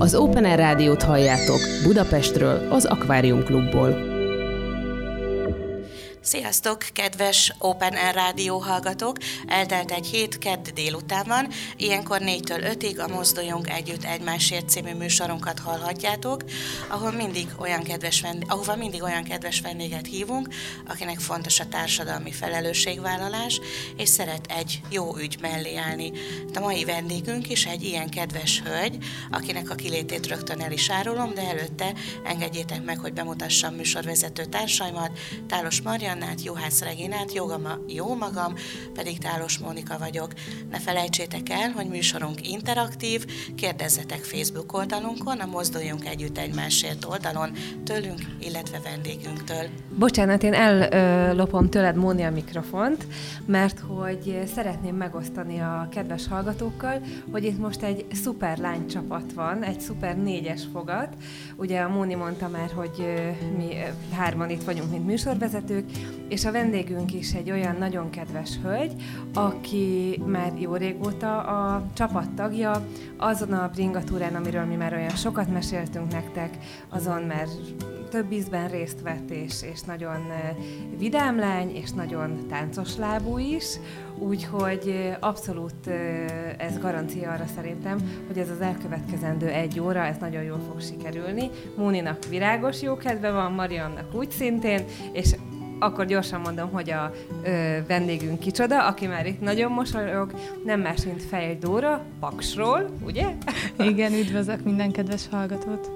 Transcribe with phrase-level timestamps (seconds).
[0.00, 4.17] Az Open Air Rádiót halljátok Budapestről, az Akvárium Klubból.
[6.22, 9.16] Sziasztok, kedves Open Air Rádió hallgatók!
[9.46, 15.58] Eltelt egy hét, kedd délután van, ilyenkor 4-től 5-ig a Mozduljunk Együtt Egymásért című műsorunkat
[15.58, 16.44] hallhatjátok,
[16.88, 20.48] ahol mindig olyan kedves vendég, ahova mindig olyan kedves vendéget hívunk,
[20.88, 23.60] akinek fontos a társadalmi felelősségvállalás,
[23.96, 26.12] és szeret egy jó ügy mellé állni.
[26.54, 31.34] A mai vendégünk is egy ilyen kedves hölgy, akinek a kilétét rögtön el is árulom,
[31.34, 31.92] de előtte
[32.24, 38.54] engedjétek meg, hogy bemutassam műsorvezető társaimat, Tálos Marian, Annát, Juhász Reginát, Jogama, jó magam,
[38.94, 40.32] pedig Tálos Mónika vagyok.
[40.70, 47.50] Ne felejtsétek el, hogy műsorunk interaktív, kérdezzetek Facebook oldalunkon, a Mozduljunk Együtt Egymásért oldalon,
[47.84, 49.68] tőlünk, illetve vendégünktől.
[49.98, 53.06] Bocsánat, én ellopom tőled, Móni, a mikrofont,
[53.46, 59.80] mert hogy szeretném megosztani a kedves hallgatókkal, hogy itt most egy szuper lánycsapat van, egy
[59.80, 61.08] szuper négyes fogat.
[61.56, 63.22] Ugye a Móni mondta már, hogy
[63.56, 63.68] mi
[64.16, 65.84] hárman itt vagyunk, mint műsorvezetők,
[66.28, 68.92] és a vendégünk is egy olyan nagyon kedves hölgy,
[69.34, 75.52] aki már jó régóta a csapat tagja, azon a bringatúrán, amiről mi már olyan sokat
[75.52, 77.46] meséltünk nektek, azon már
[78.10, 80.26] több ízben részt vett, és, és nagyon
[80.98, 83.64] vidám lány, és nagyon táncos lábú is,
[84.18, 85.86] úgyhogy abszolút
[86.58, 91.50] ez garancia arra szerintem, hogy ez az elkövetkezendő egy óra, ez nagyon jól fog sikerülni.
[91.76, 95.34] Móninak virágos jó kedve van, Mariannak úgy szintén, és
[95.78, 97.12] akkor gyorsan mondom, hogy a
[97.44, 100.32] ö, vendégünk kicsoda, aki már itt nagyon mosolyog,
[100.64, 103.26] nem más, mint Fejl Dóra, Paksról, ugye?
[103.78, 105.90] Igen, üdvözlök minden kedves hallgatót.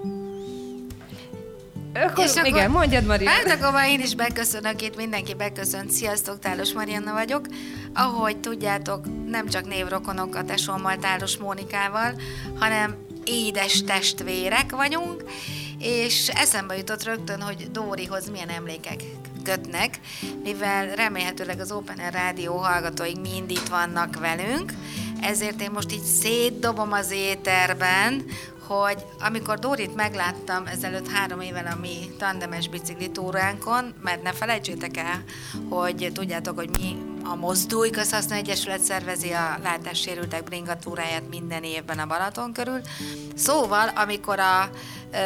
[1.94, 3.28] Akkor, és igen, akkor, mondjad, Maria.
[3.28, 5.90] Hát akkor már én is beköszönök, itt mindenki beköszönt.
[5.90, 7.46] Sziasztok, Tálos Marianna vagyok.
[7.94, 12.12] Ahogy tudjátok, nem csak névrokonok a tesómmal, Tálos Mónikával,
[12.58, 15.24] hanem édes testvérek vagyunk,
[15.78, 19.00] és eszembe jutott rögtön, hogy Dórihoz milyen emlékek
[19.42, 20.00] kötnek,
[20.42, 24.72] mivel remélhetőleg az Open Air Rádió hallgatóink mind itt vannak velünk,
[25.20, 28.24] ezért én most így szétdobom az éterben,
[28.66, 35.24] hogy amikor Dorit megláttam ezelőtt három évvel a mi tandemes biciklitúránkon, mert ne felejtsétek el,
[35.68, 42.06] hogy tudjátok, hogy mi a Mozdulj Közhasznú Egyesület szervezi a látássérültek bringatúráját minden évben a
[42.06, 42.80] Balaton körül.
[43.34, 44.70] Szóval, amikor a
[45.12, 45.16] ö,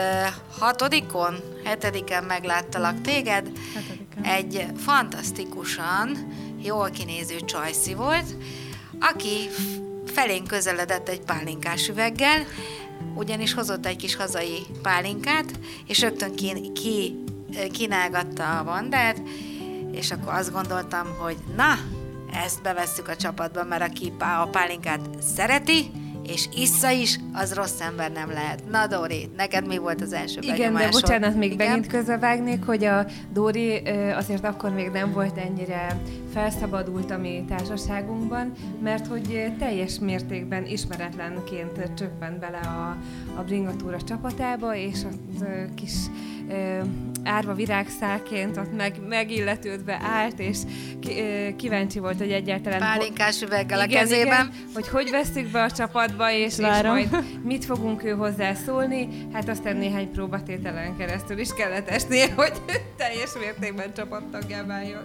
[0.59, 1.35] hatodikon,
[1.65, 4.06] hetediken megláttalak téged, hetediken.
[4.23, 6.33] Egy fantasztikusan
[6.63, 8.37] jól kinéző csajszi volt,
[9.01, 9.49] aki
[10.05, 12.45] felénk közeledett egy pálinkás üveggel,
[13.15, 17.25] ugyanis hozott egy kis hazai pálinkát, és rögtön ki, ki
[17.73, 19.23] kínálgatta a bandát,
[19.93, 21.75] és akkor azt gondoltam, hogy na,
[22.45, 25.01] ezt bevesszük a csapatba, mert aki a pálinkát
[25.35, 25.91] szereti,
[26.29, 28.63] és issza is, az rossz ember nem lehet.
[28.71, 31.67] Na Dori, neked mi volt az első Igen, de bocsánat, még Igen?
[31.67, 33.83] megint közbevágnék, hogy a Dori
[34.17, 36.01] azért akkor még nem volt ennyire
[36.33, 42.97] felszabadult a mi társaságunkban, mert hogy teljes mértékben ismeretlenként csöppent bele a,
[43.39, 45.45] a Bringatúra csapatába, és a
[45.75, 45.95] kis
[47.25, 50.59] árva virágszálként ott meg, megilletődve állt, és
[51.01, 51.23] ki,
[51.57, 52.79] kíváncsi volt, hogy egyáltalán...
[52.79, 54.47] Pálinkás üveggel a kezében.
[54.47, 57.09] Igen, hogy hogy veszük be a csapatba, és, és majd
[57.43, 59.09] mit fogunk ő hozzászólni.
[59.33, 62.53] Hát aztán néhány próbatételen keresztül is kellett esnie, hogy
[62.97, 65.03] teljes mértékben csapattaggá váljon.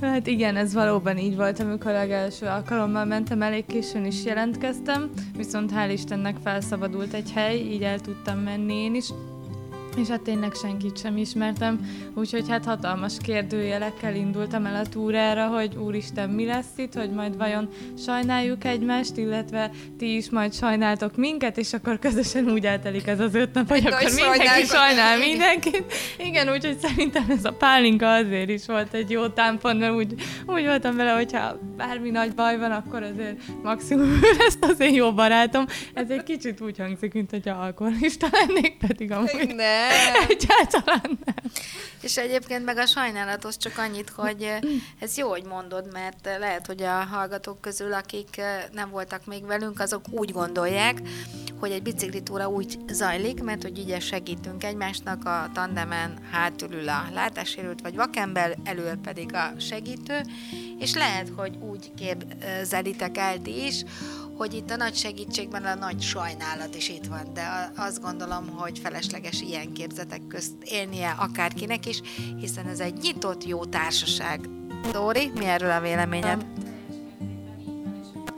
[0.00, 5.70] Hát igen, ez valóban így volt, amikor legelső alkalommal mentem, elég későn is jelentkeztem, viszont
[5.74, 9.08] hál' Istennek felszabadult egy hely, így el tudtam menni én is
[9.96, 11.80] és hát tényleg senkit sem ismertem,
[12.14, 17.36] úgyhogy hát hatalmas kérdőjelekkel indultam el a túrára, hogy úristen, mi lesz itt, hogy majd
[17.36, 23.20] vajon sajnáljuk egymást, illetve ti is majd sajnáltok minket, és akkor közösen úgy eltelik ez
[23.20, 25.92] az öt nap, hogy akkor mindenki sajnál mindenkit.
[26.18, 30.14] Igen, úgyhogy szerintem ez a pálinka azért is volt egy jó támpont, mert úgy,
[30.46, 35.12] úgy voltam vele, hogyha bármi nagy baj van, akkor azért maximum lesz az én jó
[35.12, 35.64] barátom.
[35.94, 39.54] Ez egy kicsit úgy hangzik, mint hogy alkoholista lennék, pedig amúgy...
[39.88, 40.26] Ne.
[40.34, 41.52] Egyáltalán nem.
[42.00, 44.52] És egyébként meg a sajnálatos csak annyit, hogy
[44.98, 48.40] ez jó, hogy mondod, mert lehet, hogy a hallgatók közül, akik
[48.72, 51.00] nem voltak még velünk, azok úgy gondolják,
[51.58, 57.80] hogy egy biciklitúra úgy zajlik, mert hogy ugye segítünk egymásnak a tandemen, hátulül a látássérült
[57.80, 60.20] vagy vakember, elől pedig a segítő,
[60.78, 63.84] és lehet, hogy úgy képzelitek el ti is,
[64.36, 68.78] hogy itt a nagy segítségben a nagy sajnálat is itt van, de azt gondolom, hogy
[68.78, 72.00] felesleges ilyen képzetek közt élnie akárkinek is,
[72.38, 74.48] hiszen ez egy nyitott jó társaság.
[74.92, 76.46] Dóri, mi erről a véleményed?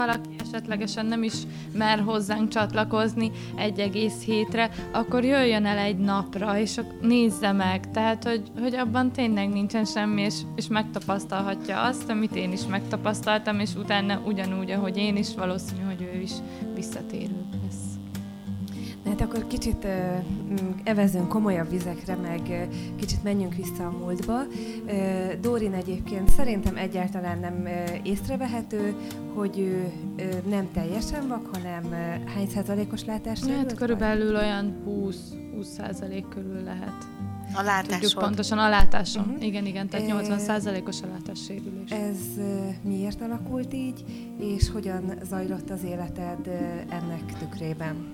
[0.04, 1.34] Valaki esetlegesen nem is
[1.72, 7.90] mer hozzánk csatlakozni egy egész hétre, akkor jöjjön el egy napra, és nézze meg.
[7.90, 13.60] Tehát, hogy, hogy abban tényleg nincsen semmi, és, és megtapasztalhatja azt, amit én is megtapasztaltam,
[13.60, 16.32] és utána ugyanúgy, ahogy én is, valószínű, hogy ő is
[16.74, 17.83] visszatérő lesz.
[19.04, 20.18] Hát akkor kicsit uh,
[20.84, 24.40] evezünk komolyabb vizekre, meg uh, kicsit menjünk vissza a múltba.
[24.86, 28.94] Uh, Dórin egyébként szerintem egyáltalán nem uh, észrevehető,
[29.34, 33.40] hogy ő uh, nem teljesen vak, hanem uh, hány százalékos látás?
[33.40, 34.42] Hát körülbelül vagy?
[34.42, 35.16] olyan 20,
[35.54, 37.06] 20 százalék körül lehet.
[37.56, 38.00] A látásod.
[38.00, 39.24] Tudjuk pontosan a látásom.
[39.24, 39.44] Uh-huh.
[39.44, 41.90] Igen, igen, tehát 80 százalékos a látássérülés.
[41.90, 44.04] Ez uh, miért alakult így,
[44.38, 46.54] és hogyan zajlott az életed uh,
[46.88, 48.13] ennek tükrében?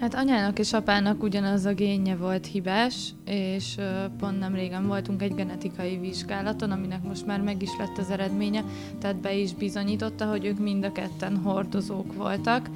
[0.00, 3.76] Hát anyának és apának ugyanaz a génje volt hibás, és
[4.18, 8.64] pont nem régen voltunk egy genetikai vizsgálaton, aminek most már meg is lett az eredménye,
[9.00, 12.70] tehát be is bizonyította, hogy ők mind a ketten hordozók voltak.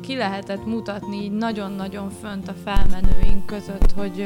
[0.00, 4.24] Ki lehetett mutatni így nagyon-nagyon fönt a felmenőink között, hogy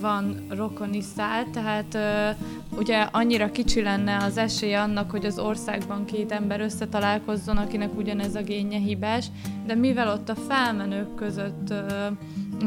[0.00, 6.04] van rokoni szál, tehát uh, ugye annyira kicsi lenne az esély annak, hogy az országban
[6.04, 9.26] két ember összetalálkozzon, akinek ugyanez a génje hibás,
[9.66, 12.16] de mivel ott a felmenők között uh,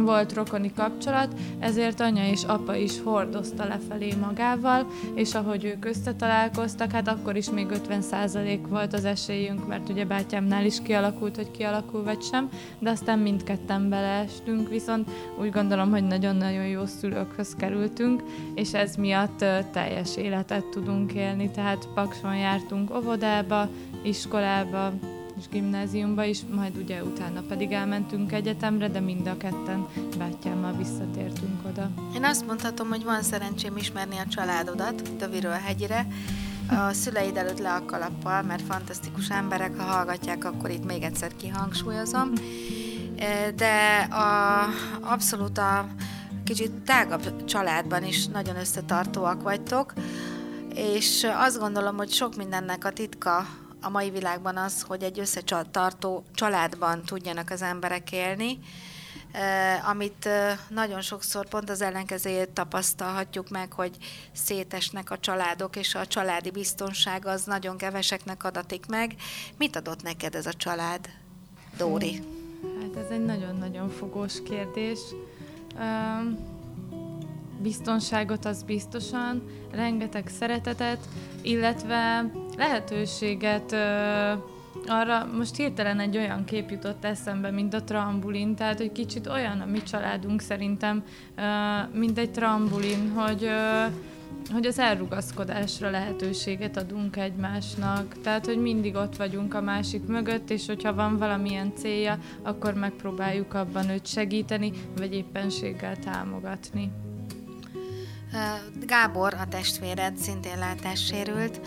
[0.01, 6.91] volt rokoni kapcsolat, ezért anya és apa is hordozta lefelé magával, és ahogy ők összetalálkoztak,
[6.91, 12.03] hát akkor is még 50% volt az esélyünk, mert ugye bátyámnál is kialakult, hogy kialakul
[12.03, 12.49] vagy sem,
[12.79, 15.09] de aztán mindketten beleestünk, viszont
[15.39, 18.23] úgy gondolom, hogy nagyon-nagyon jó szülőkhöz kerültünk,
[18.55, 23.69] és ez miatt teljes életet tudunk élni, tehát Pakson jártunk óvodába,
[24.03, 24.91] iskolába,
[25.43, 29.87] és gimnáziumba is, majd ugye utána pedig elmentünk egyetemre, de mind a ketten
[30.17, 31.89] bátyámmal visszatértünk oda.
[32.15, 36.07] Én azt mondhatom, hogy van szerencsém ismerni a családodat, Döviről hegyire,
[36.69, 41.35] a szüleid előtt le a kalappal, mert fantasztikus emberek, ha hallgatják, akkor itt még egyszer
[41.35, 42.31] kihangsúlyozom.
[43.55, 44.63] De a,
[45.01, 45.87] abszolút a
[46.43, 49.93] kicsit tágabb családban is nagyon összetartóak vagytok,
[50.75, 53.45] és azt gondolom, hogy sok mindennek a titka
[53.83, 58.59] a mai világban az, hogy egy összetartó családban tudjanak az emberek élni,
[59.89, 60.29] amit
[60.69, 63.97] nagyon sokszor pont az ellenkezőjét tapasztalhatjuk meg, hogy
[64.31, 69.15] szétesnek a családok, és a családi biztonság az nagyon keveseknek adatik meg.
[69.57, 71.09] Mit adott neked ez a család,
[71.77, 72.23] Dóri?
[72.81, 74.99] Hát ez egy nagyon-nagyon fogós kérdés.
[77.61, 81.07] biztonságot az biztosan, rengeteg szeretetet,
[81.41, 84.31] illetve lehetőséget ö,
[84.87, 89.61] arra most hirtelen egy olyan kép jutott eszembe, mint a trambulin, tehát hogy kicsit olyan
[89.61, 91.03] a mi családunk szerintem,
[91.35, 91.41] ö,
[91.97, 93.85] mint egy trambulin, hogy ö,
[94.51, 98.21] hogy az elrugaszkodásra lehetőséget adunk egymásnak.
[98.21, 103.53] Tehát, hogy mindig ott vagyunk a másik mögött, és hogyha van valamilyen célja, akkor megpróbáljuk
[103.53, 106.91] abban őt segíteni, vagy éppenséggel támogatni.
[108.85, 111.61] Gábor, a testvéred, szintén látássérült.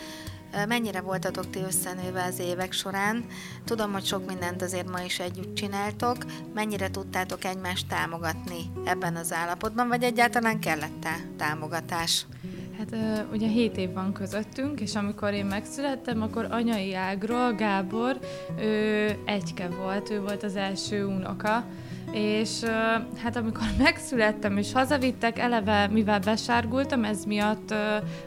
[0.64, 3.24] Mennyire voltatok ti összenőve az évek során?
[3.64, 6.16] Tudom, hogy sok mindent azért ma is együtt csináltok.
[6.54, 12.26] Mennyire tudtátok egymást támogatni ebben az állapotban, vagy egyáltalán kellett-e támogatás?
[12.78, 12.96] Hát
[13.32, 18.18] ugye 7 év van közöttünk, és amikor én megszülettem, akkor anyai ágról Gábor,
[18.58, 21.64] ő egyke volt, ő volt az első unoka,
[22.12, 22.60] és
[23.22, 27.74] hát amikor megszülettem és hazavittek, eleve mivel besárgultam, ez miatt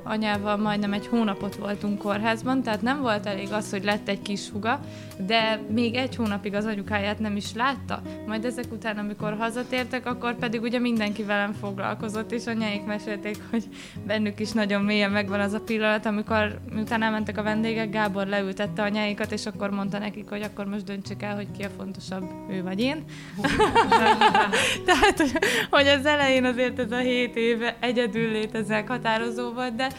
[0.03, 4.49] anyával majdnem egy hónapot voltunk kórházban, tehát nem volt elég az, hogy lett egy kis
[4.49, 4.79] huga,
[5.25, 8.01] de még egy hónapig az anyukáját nem is látta.
[8.27, 13.63] Majd ezek után, amikor hazatértek, akkor pedig ugye mindenki velem foglalkozott, és anyáik mesélték, hogy
[14.05, 18.81] bennük is nagyon mélyen megvan az a pillanat, amikor miután elmentek a vendégek, Gábor leültette
[18.81, 22.63] anyáikat, és akkor mondta nekik, hogy akkor most döntsük el, hogy ki a fontosabb, ő
[22.63, 23.03] vagy én.
[24.87, 25.23] Tehát,
[25.69, 29.91] hogy az elején azért ez a hét év egyedül létezek határozó volt, de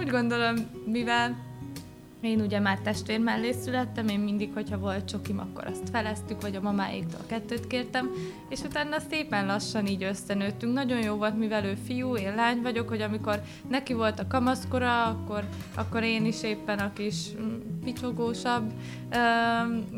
[0.00, 0.54] úgy gondolom,
[0.86, 1.48] mivel
[2.20, 6.56] én ugye már testvér mellé születtem, én mindig, hogyha volt csokim, akkor azt feleztük, vagy
[6.56, 8.10] a mamáiktól kettőt kértem,
[8.48, 10.72] és utána szépen lassan így összenőttünk.
[10.72, 15.04] Nagyon jó volt, mivel ő fiú, én lány vagyok, hogy amikor neki volt a kamaszkora,
[15.04, 18.72] akkor, akkor én is éppen a kis mm, picsogósabb
[19.10, 19.18] ö,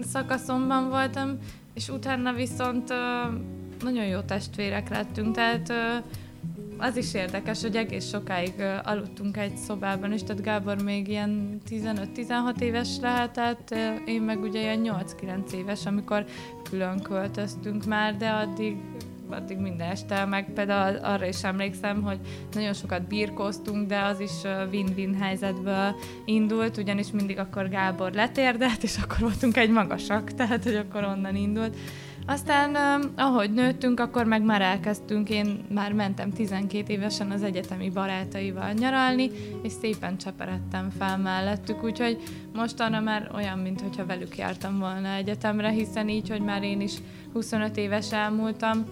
[0.03, 1.39] szakaszomban voltam,
[1.75, 2.93] és utána viszont
[3.83, 5.73] nagyon jó testvérek lettünk, tehát
[6.79, 12.61] az is érdekes, hogy egész sokáig aludtunk egy szobában, és tehát Gábor még ilyen 15-16
[12.61, 13.75] éves lehetett,
[14.05, 16.25] én meg ugye ilyen 8-9 éves, amikor
[16.71, 18.77] külön költöztünk már, de addig
[19.33, 22.19] addig minden este, meg például arra is emlékszem, hogy
[22.53, 24.33] nagyon sokat birkóztunk, de az is
[24.71, 30.75] win-win helyzetből indult, ugyanis mindig akkor Gábor letérdelt, és akkor voltunk egy magasak, tehát hogy
[30.75, 31.77] akkor onnan indult.
[32.27, 32.75] Aztán
[33.17, 39.31] ahogy nőttünk, akkor meg már elkezdtünk, én már mentem 12 évesen az egyetemi barátaival nyaralni,
[39.63, 42.23] és szépen cseperedtem fel mellettük, úgyhogy
[42.53, 46.95] mostanra már olyan, mintha velük jártam volna egyetemre, hiszen így, hogy már én is
[47.33, 48.85] 25 éves elmúltam,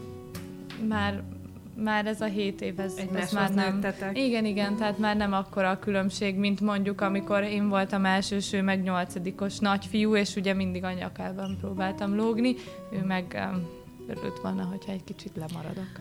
[0.88, 1.22] már
[1.82, 3.74] már ez a hét év, ez, ez már nem...
[3.74, 4.18] Nőttetek.
[4.18, 8.82] Igen, igen, tehát már nem akkora a különbség, mint mondjuk, amikor én voltam elsőső, meg
[8.82, 12.54] nyolcadikos nagyfiú, és ugye mindig a nyakában próbáltam lógni,
[12.92, 13.50] ő meg
[14.10, 16.00] örült volna, hogyha egy kicsit lemaradok.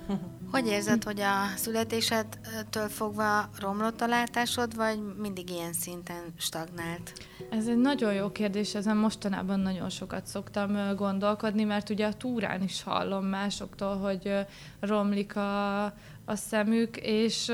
[0.52, 7.14] Hogy érzed, hogy a születésedtől fogva romlott a látásod, vagy mindig ilyen szinten stagnált?
[7.50, 12.64] Ez egy nagyon jó kérdés, ezen mostanában nagyon sokat szoktam gondolkodni, mert ugye a túrán
[12.64, 14.34] is hallom másoktól, hogy
[14.80, 15.84] romlik a,
[16.26, 17.52] a szemük, és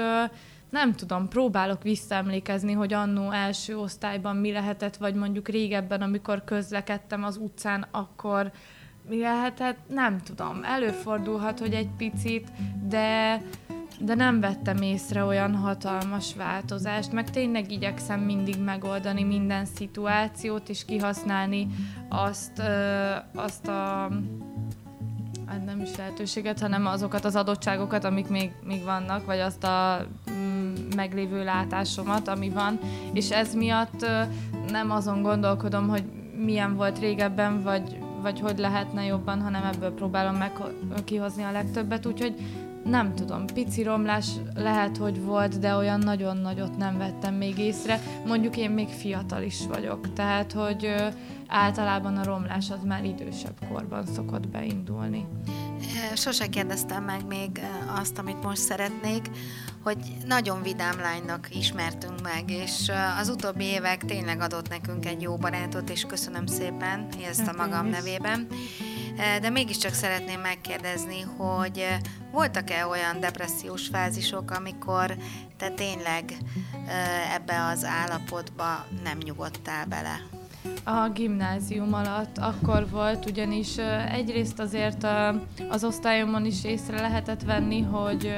[0.69, 7.23] nem tudom, próbálok visszaemlékezni, hogy annó első osztályban mi lehetett, vagy mondjuk régebben, amikor közlekedtem
[7.23, 8.51] az utcán, akkor
[9.09, 12.47] mi lehetett, nem tudom, előfordulhat, hogy egy picit,
[12.87, 13.41] de,
[13.99, 20.85] de nem vettem észre olyan hatalmas változást, meg tényleg igyekszem mindig megoldani minden szituációt, és
[20.85, 21.67] kihasználni
[22.09, 24.09] azt, ö, azt a
[25.45, 30.05] hát nem is lehetőséget, hanem azokat az adottságokat, amik még, még vannak, vagy azt a
[30.31, 32.79] mm, meglévő látásomat, ami van,
[33.13, 34.21] és ez miatt ö,
[34.69, 36.03] nem azon gondolkodom, hogy
[36.37, 40.51] milyen volt régebben, vagy vagy hogy lehetne jobban, hanem ebből próbálom meg
[41.03, 42.35] kihozni a legtöbbet, úgyhogy
[42.83, 47.99] nem tudom, pici romlás lehet, hogy volt, de olyan nagyon nagyot nem vettem még észre.
[48.25, 50.93] Mondjuk én még fiatal is vagyok, tehát hogy
[51.47, 55.25] általában a romlás az már idősebb korban szokott beindulni.
[56.15, 57.61] Sose kérdeztem meg még
[57.99, 59.29] azt, amit most szeretnék,
[59.85, 65.37] hogy nagyon vidám lánynak ismertünk meg, és az utóbbi évek tényleg adott nekünk egy jó
[65.37, 68.47] barátot, és köszönöm szépen ezt a magam nevében.
[69.41, 71.87] De mégiscsak szeretném megkérdezni, hogy
[72.31, 75.15] voltak-e olyan depressziós fázisok, amikor
[75.57, 76.33] te tényleg
[77.35, 80.21] ebbe az állapotba nem nyugodtál bele?
[80.83, 83.77] A gimnázium alatt akkor volt, ugyanis
[84.11, 85.07] egyrészt azért
[85.69, 88.35] az osztályomon is észre lehetett venni, hogy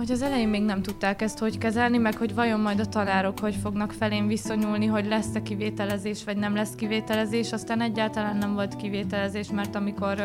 [0.00, 3.38] hogy az elején még nem tudták ezt hogy kezelni, meg hogy vajon majd a tanárok
[3.38, 7.52] hogy fognak felén viszonyulni, hogy lesz-e kivételezés, vagy nem lesz kivételezés.
[7.52, 10.20] Aztán egyáltalán nem volt kivételezés, mert amikor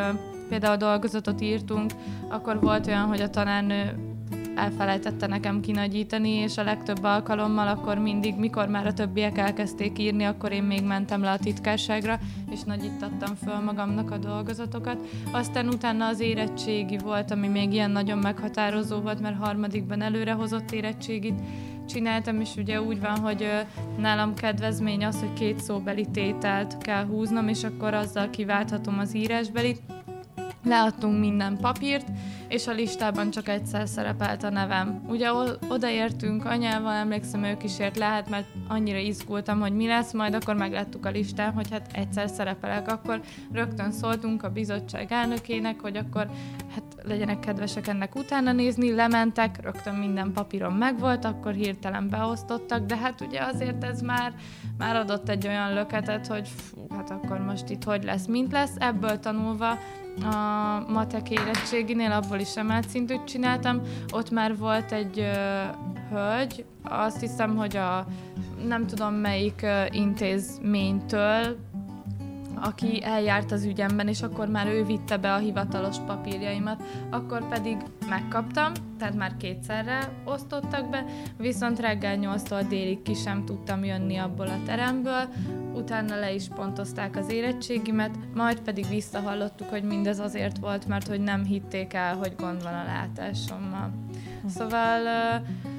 [0.49, 1.91] például dolgozatot írtunk,
[2.29, 4.13] akkor volt olyan, hogy a tanárnő
[4.55, 10.23] elfelejtette nekem kinagyítani, és a legtöbb alkalommal akkor mindig, mikor már a többiek elkezdték írni,
[10.23, 12.19] akkor én még mentem le a titkárságra,
[12.51, 15.07] és nagyítattam föl magamnak a dolgozatokat.
[15.31, 21.39] Aztán utána az érettségi volt, ami még ilyen nagyon meghatározó volt, mert harmadikban előrehozott érettségit
[21.87, 23.47] csináltam, és ugye úgy van, hogy
[23.97, 29.81] nálam kedvezmény az, hogy két szóbeli tételt kell húznom, és akkor azzal kiválthatom az írásbelit,
[30.65, 32.07] leadtunk minden papírt,
[32.47, 35.01] és a listában csak egyszer szerepelt a nevem.
[35.07, 35.29] Ugye
[35.67, 41.05] odaértünk anyával, emlékszem, ő kísért lehet, mert annyira izgultam, hogy mi lesz, majd akkor megláttuk
[41.05, 42.91] a listán, hogy hát egyszer szerepelek.
[42.91, 46.29] Akkor rögtön szóltunk a bizottság elnökének, hogy akkor
[46.73, 52.97] hát legyenek kedvesek ennek utána nézni, lementek, rögtön minden papíron megvolt, akkor hirtelen beosztottak, de
[52.97, 54.33] hát ugye azért ez már,
[54.77, 58.73] már adott egy olyan löketet, hogy fú, hát akkor most itt hogy lesz, mint lesz.
[58.77, 59.77] Ebből tanulva
[60.21, 63.81] a matek érettséginél abból is emelt szintűt csináltam.
[64.11, 65.63] Ott már volt egy ö,
[66.09, 68.05] hölgy, azt hiszem, hogy a
[68.67, 71.57] nem tudom melyik ö, intézménytől
[72.61, 77.77] aki eljárt az ügyemben, és akkor már ő vitte be a hivatalos papírjaimat, akkor pedig
[78.09, 81.05] megkaptam, tehát már kétszerre osztottak be,
[81.37, 85.23] viszont reggel 8-tól délig ki sem tudtam jönni abból a teremből,
[85.73, 91.21] utána le is pontozták az érettségimet, majd pedig visszahallottuk, hogy mindez azért volt, mert hogy
[91.21, 93.91] nem hitték el, hogy gond van a látásommal.
[94.47, 95.74] Szóval uh,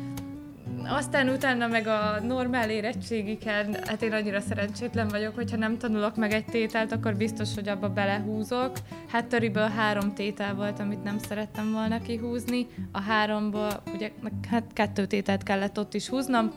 [0.88, 6.32] aztán utána meg a normál érettségiken, hát én annyira szerencsétlen vagyok, hogyha nem tanulok meg
[6.32, 8.72] egy tételt, akkor biztos, hogy abba belehúzok.
[9.08, 12.66] Hát töriből három tétel volt, amit nem szerettem volna kihúzni.
[12.92, 14.10] A háromból, ugye
[14.50, 16.52] hát kettő tételt kellett ott is húznom,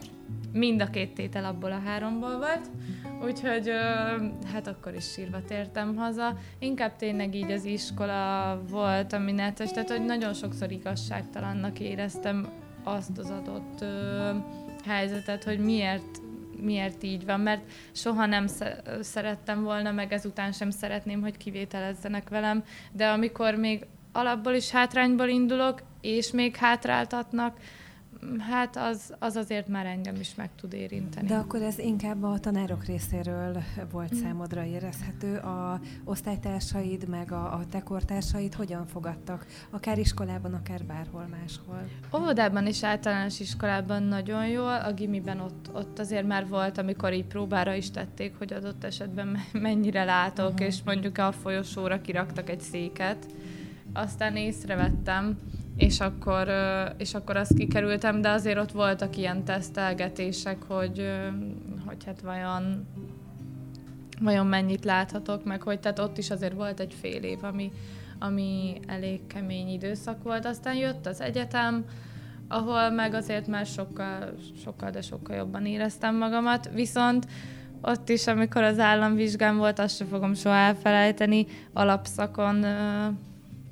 [0.52, 2.70] mind a két tétel abból a háromból volt,
[3.24, 3.70] úgyhogy
[4.52, 6.36] hát akkor is sírva tértem haza.
[6.58, 12.48] Inkább tényleg így az iskola volt, ami netes, tehát hogy nagyon sokszor igazságtalannak éreztem
[12.84, 14.30] azt az adott ö,
[14.84, 16.20] helyzetet, hogy miért
[16.62, 18.46] miért így van, mert soha nem
[19.00, 25.28] szerettem volna, meg ezután sem szeretném, hogy kivételezzenek velem, de amikor még alapból is hátrányból
[25.28, 27.56] indulok, és még hátráltatnak,
[28.38, 31.26] hát az, az azért már engem is meg tud érinteni.
[31.26, 33.62] De akkor ez inkább a tanárok részéről
[33.92, 34.18] volt mm.
[34.18, 35.36] számodra érezhető.
[35.36, 39.46] A osztálytársaid, meg a, a te kortársaid hogyan fogadtak?
[39.70, 41.88] Akár iskolában, akár bárhol máshol?
[42.16, 47.26] Óvodában és általános iskolában nagyon jól, a gimiben ott, ott azért már volt, amikor így
[47.26, 50.66] próbára is tették, hogy adott esetben mennyire látok, uh-huh.
[50.66, 53.26] és mondjuk a folyosóra kiraktak egy széket.
[53.92, 55.38] Aztán észrevettem,
[55.80, 56.48] és akkor,
[56.96, 61.10] és akkor azt kikerültem, de azért ott voltak ilyen tesztelgetések, hogy,
[61.86, 62.86] hogy hát vajon,
[64.20, 67.72] vajon mennyit láthatok, meg hogy tehát ott is azért volt egy fél év, ami,
[68.18, 70.46] ami elég kemény időszak volt.
[70.46, 71.84] Aztán jött az egyetem,
[72.48, 74.34] ahol meg azért már sokkal,
[74.64, 77.26] sokkal, de sokkal jobban éreztem magamat, viszont
[77.82, 82.64] ott is, amikor az államvizsgám volt, azt sem fogom soha elfelejteni, alapszakon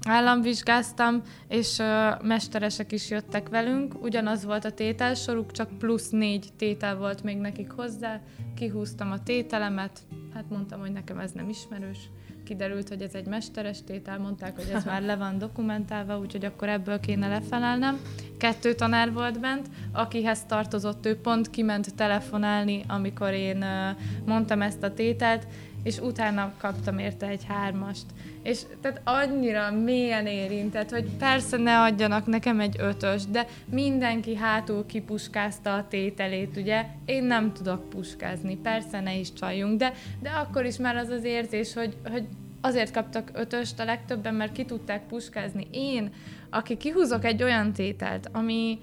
[0.07, 4.03] államvizsgáztam, és uh, mesteresek is jöttek velünk.
[4.03, 8.21] Ugyanaz volt a tételsoruk, csak plusz négy tétel volt még nekik hozzá.
[8.55, 10.01] Kihúztam a tételemet,
[10.35, 11.99] hát mondtam, hogy nekem ez nem ismerős.
[12.45, 16.69] Kiderült, hogy ez egy mesteres tétel, mondták, hogy ez már le van dokumentálva, úgyhogy akkor
[16.69, 18.01] ebből kéne lefelelnem.
[18.39, 24.83] Kettő tanár volt bent, akihez tartozott, ő pont kiment telefonálni, amikor én uh, mondtam ezt
[24.83, 25.47] a tételt,
[25.89, 28.05] és utána kaptam érte egy hármast.
[28.43, 34.87] És tehát annyira mélyen érintett, hogy persze ne adjanak nekem egy ötös, de mindenki hátul
[34.87, 36.85] kipuskázta a tételét, ugye?
[37.05, 41.25] Én nem tudok puskázni, persze ne is csaljunk, de, de akkor is már az az
[41.25, 42.25] érzés, hogy, hogy
[42.61, 45.67] azért kaptak ötöst a legtöbben, mert ki tudták puskázni.
[45.73, 46.13] Én,
[46.51, 48.79] aki kihúzok egy olyan tételt, ami,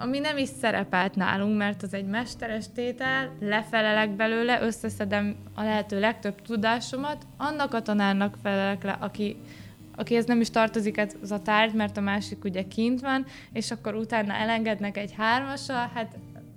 [0.00, 6.00] ami nem is szerepelt nálunk, mert az egy mesteres tétel, lefelelek belőle, összeszedem a lehető
[6.00, 9.36] legtöbb tudásomat, annak a tanárnak felelek le, aki,
[9.96, 13.70] aki ez nem is tartozik ez a tárgy, mert a másik ugye kint van, és
[13.70, 16.16] akkor utána elengednek egy hármasra, hát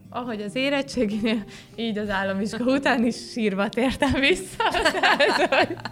[0.09, 1.43] ahogy az érettséginél,
[1.75, 4.63] így az államiska után is sírva tértem vissza.
[5.49, 5.91] Tehát,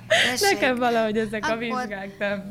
[0.52, 1.56] nekem valahogy ezek akkor...
[1.56, 2.48] a vizsgák nem.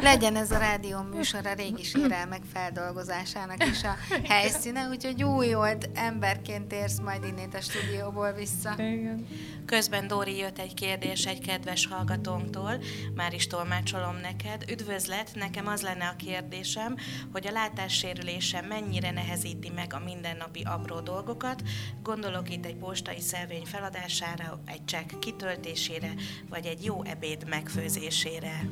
[0.00, 3.96] Legyen ez a rádió műsor a régi sérelmek feldolgozásának is a
[4.28, 8.72] helyszíne, úgyhogy új old emberként érsz majd innét a stúdióból vissza.
[8.76, 9.26] Igen.
[9.66, 12.82] Közben Dóri jött egy kérdés egy kedves hallgatónktól,
[13.14, 14.64] már is tolmácsolom neked.
[14.70, 16.96] Üdvözlet, nekem az lenne a kérdésem,
[17.32, 21.62] hogy a látássérülése mennyire nehezíti meg a mindennapi apró dolgokat.
[22.02, 26.14] Gondolok itt egy postai szelvény feladására, egy csekk kitöltésére,
[26.48, 28.66] vagy egy jó ebéd megfőzésére.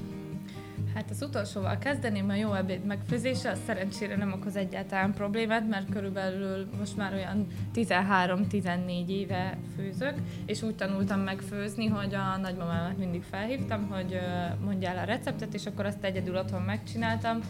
[0.97, 5.91] Hát az utolsóval kezdeném, a jó ebéd megfőzése, az szerencsére nem okoz egyáltalán problémát, mert
[5.91, 10.15] körülbelül most már olyan 13-14 éve főzök,
[10.47, 14.19] és úgy tanultam megfőzni, hogy a nagymamámat mindig felhívtam, hogy
[14.65, 17.41] mondjál a receptet, és akkor azt egyedül otthon megcsináltam,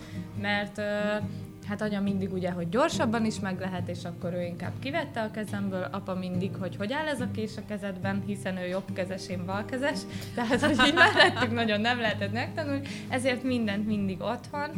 [0.40, 0.80] mert
[1.68, 5.30] hát anya mindig ugye, hogy gyorsabban is meg lehet, és akkor ő inkább kivette a
[5.30, 9.28] kezemből, apa mindig, hogy hogy áll ez a kés a kezedben, hiszen ő jobb kezes,
[9.28, 9.98] én balkezes,
[10.34, 14.70] tehát hogy így mellettük nagyon nem lehetett megtanulni, ezért mindent mindig otthon.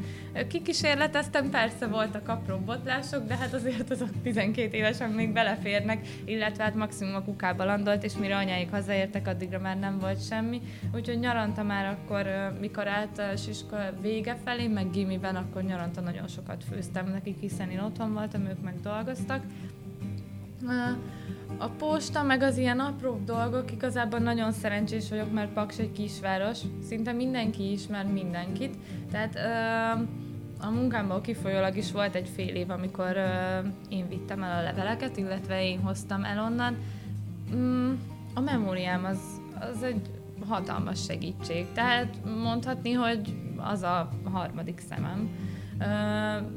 [0.49, 6.75] Kikísérleteztem, persze voltak apró botlások, de hát azért azok 12 évesen még beleférnek, illetve hát
[6.75, 10.61] maximum a kukába landolt, és mire anyáik hazaértek, addigra már nem volt semmi.
[10.95, 12.27] Úgyhogy nyaranta már akkor,
[12.61, 17.71] mikor általános iskola vége felé, meg gimiben, akkor nyaranta nagyon sokat fő főztem nekik, hiszen
[17.71, 19.43] én otthon voltam, ők meg dolgoztak.
[21.57, 26.59] A posta, meg az ilyen apró dolgok, igazából nagyon szerencsés vagyok, mert Paks egy kisváros,
[26.89, 28.77] szinte mindenki ismer mindenkit,
[29.11, 29.35] tehát
[30.61, 33.17] a munkámból kifolyólag is volt egy fél év, amikor
[33.89, 36.77] én vittem el a leveleket, illetve én hoztam el onnan.
[37.55, 37.93] Mm,
[38.35, 39.21] a memóriám az,
[39.61, 40.11] az egy
[40.49, 45.31] hatalmas segítség, tehát mondhatni, hogy az a harmadik szemem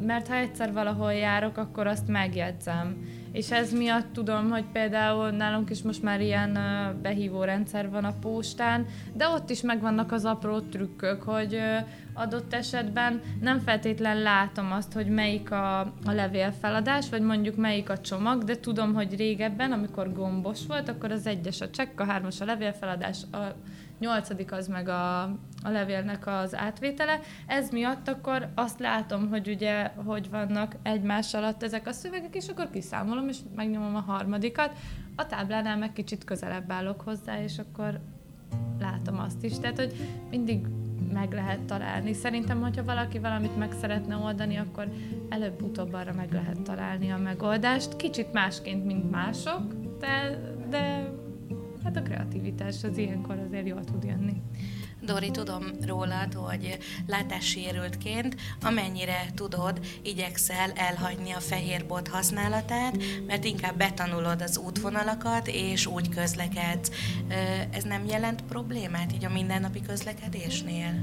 [0.02, 2.98] mert ha egyszer valahol járok, akkor azt megjegyzem.
[3.32, 6.58] És ez miatt tudom, hogy például nálunk is most már ilyen
[7.02, 11.62] behívó rendszer van a postán, de ott is megvannak az apró trükkök, hogy
[12.14, 18.00] adott esetben nem feltétlen látom azt, hogy melyik a, a levélfeladás, vagy mondjuk melyik a
[18.00, 22.42] csomag, de tudom, hogy régebben, amikor gombos volt, akkor az egyes a csekk, a hármas
[22.42, 23.38] a levélfeladás, a
[24.02, 25.22] nyolcadik az meg a,
[25.64, 27.20] a levélnek az átvétele.
[27.48, 32.48] Ez miatt akkor azt látom, hogy ugye, hogy vannak egymás alatt ezek a szövegek, és
[32.48, 34.72] akkor kiszámolom, és megnyomom a harmadikat.
[35.16, 38.00] A táblánál meg kicsit közelebb állok hozzá, és akkor
[38.80, 39.60] látom azt is.
[39.60, 39.94] Tehát, hogy
[40.30, 40.66] mindig
[41.14, 42.14] meg lehet találni.
[42.14, 44.88] Szerintem, hogyha valaki valamit meg szeretne oldani, akkor
[45.30, 47.96] előbb-utóbb arra meg lehet találni a megoldást.
[47.96, 51.10] Kicsit másként, mint mások, de, de
[51.84, 54.42] Hát a kreativitás az ilyenkor azért jól tud jönni.
[55.06, 64.42] Dori, tudom rólad, hogy látássérültként amennyire tudod, igyekszel elhagyni a fehérbot használatát, mert inkább betanulod
[64.42, 66.92] az útvonalakat, és úgy közlekedsz.
[67.72, 71.02] Ez nem jelent problémát így a mindennapi közlekedésnél?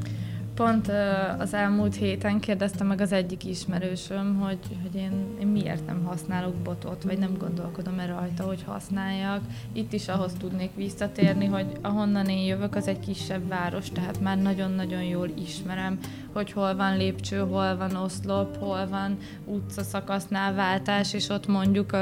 [0.58, 0.92] Pont
[1.38, 6.54] az elmúlt héten kérdezte meg az egyik ismerősöm, hogy, hogy én, én miért nem használok
[6.54, 9.40] botot, vagy nem gondolkodom-e rajta, hogy használjak.
[9.72, 14.38] Itt is ahhoz tudnék visszatérni, hogy ahonnan én jövök, az egy kisebb város, tehát már
[14.38, 15.98] nagyon-nagyon jól ismerem,
[16.38, 22.00] hogy hol van lépcső, hol van oszlop, hol van utcaszakasznál váltás, és ott mondjuk uh,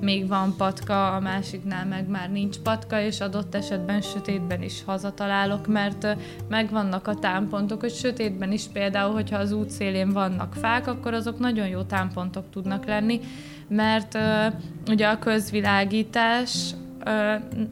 [0.00, 5.66] még van patka, a másiknál meg már nincs patka, és adott esetben sötétben is hazatalálok,
[5.66, 6.10] mert uh,
[6.48, 11.38] megvannak a támpontok, hogy sötétben is például, hogyha az út szélén vannak fák, akkor azok
[11.38, 13.20] nagyon jó támpontok tudnak lenni,
[13.68, 14.54] mert uh,
[14.86, 16.74] ugye a közvilágítás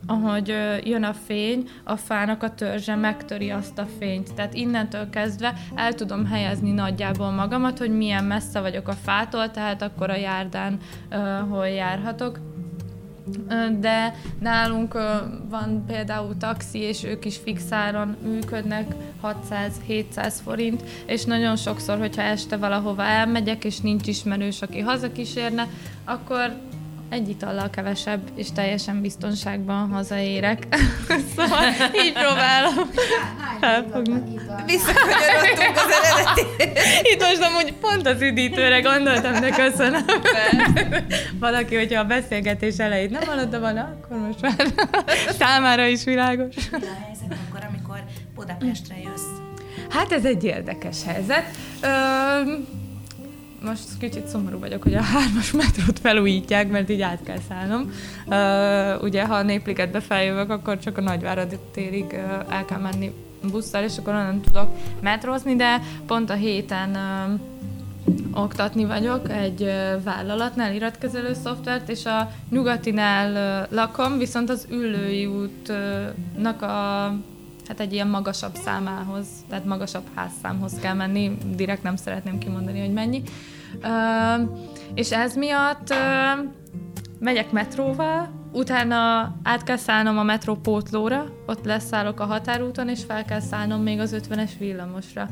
[0.07, 0.49] ahogy
[0.85, 4.35] jön a fény, a fának a törzse megtöri azt a fényt.
[4.35, 9.83] Tehát innentől kezdve el tudom helyezni nagyjából magamat, hogy milyen messze vagyok a fától, tehát
[9.83, 10.79] akkor a járdán
[11.49, 12.39] hol járhatok
[13.81, 14.93] de nálunk
[15.49, 22.57] van például taxi, és ők is fixáron működnek, 600-700 forint, és nagyon sokszor, hogyha este
[22.57, 25.67] valahova elmegyek, és nincs ismerős, aki hazakísérne,
[26.05, 26.53] akkor
[27.11, 30.67] egy itallal kevesebb, és teljesen biztonságban hazaérek.
[31.37, 31.65] szóval
[32.05, 32.91] így próbálom
[33.61, 34.23] elfogni.
[34.67, 36.71] Visszakanyarodtunk az eredeti.
[37.13, 40.05] Itt most amúgy pont az üdítőre gondoltam, de köszönöm.
[41.39, 44.67] Valaki, hogyha a beszélgetés elejét nem hallotta volna, akkor most már
[45.41, 46.55] számára is világos.
[46.71, 49.29] Mi a helyzet akkor, amikor Budapestre jössz?
[49.91, 51.45] Hát ez egy érdekes helyzet.
[51.81, 52.78] Ö-
[53.63, 57.93] most kicsit szomorú vagyok, hogy a hármas metrót felújítják, mert így át kell szállnom.
[58.27, 63.13] Uh, ugye, ha a Népligetbe feljövök, akkor csak a Nagyvárad térig uh, el kell menni
[63.51, 64.69] busszal, és akkor onnan tudok
[65.01, 67.41] metrózni, de pont a héten uh,
[68.43, 69.73] oktatni vagyok egy
[70.05, 77.15] vállalatnál, iratkezelő szoftvert, és a nyugatinál lakom, viszont az ülői útnak a
[77.69, 82.93] hát egy ilyen magasabb számához, tehát magasabb házszámhoz kell menni, direkt nem szeretném kimondani, hogy
[82.93, 83.23] mennyi.
[83.83, 84.49] Uh,
[84.95, 86.49] és ez miatt uh,
[87.19, 93.25] megyek metróval, utána át kell szállnom a metró pótlóra, ott leszállok a határúton, és fel
[93.25, 95.29] kell szállnom még az 50-es villamosra.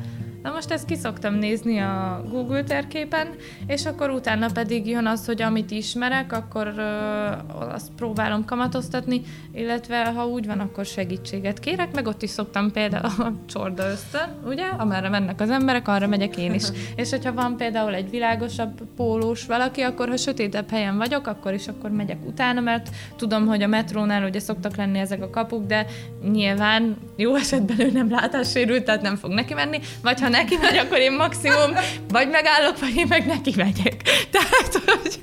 [0.46, 3.28] Na most ezt kiszoktam nézni a Google térképen,
[3.66, 9.22] és akkor utána pedig jön az, hogy amit ismerek, akkor uh, azt próbálom kamatoztatni,
[9.54, 14.34] illetve ha úgy van, akkor segítséget kérek, meg ott is szoktam például a csorda össze,
[14.44, 16.64] ugye, amerre mennek az emberek, arra megyek én is.
[16.96, 21.68] és hogyha van például egy világosabb pólós valaki, akkor ha sötétebb helyen vagyok, akkor is
[21.68, 25.86] akkor megyek utána, mert tudom, hogy a metrónál ugye szoktak lenni ezek a kapuk, de
[26.30, 30.76] nyilván jó esetben ő nem látássérült, tehát nem fog neki menni, vagy ha neki megy,
[30.76, 31.74] akkor én maximum
[32.08, 34.02] vagy megállok, vagy én meg neki megyek.
[34.36, 35.20] Tehát, hogy,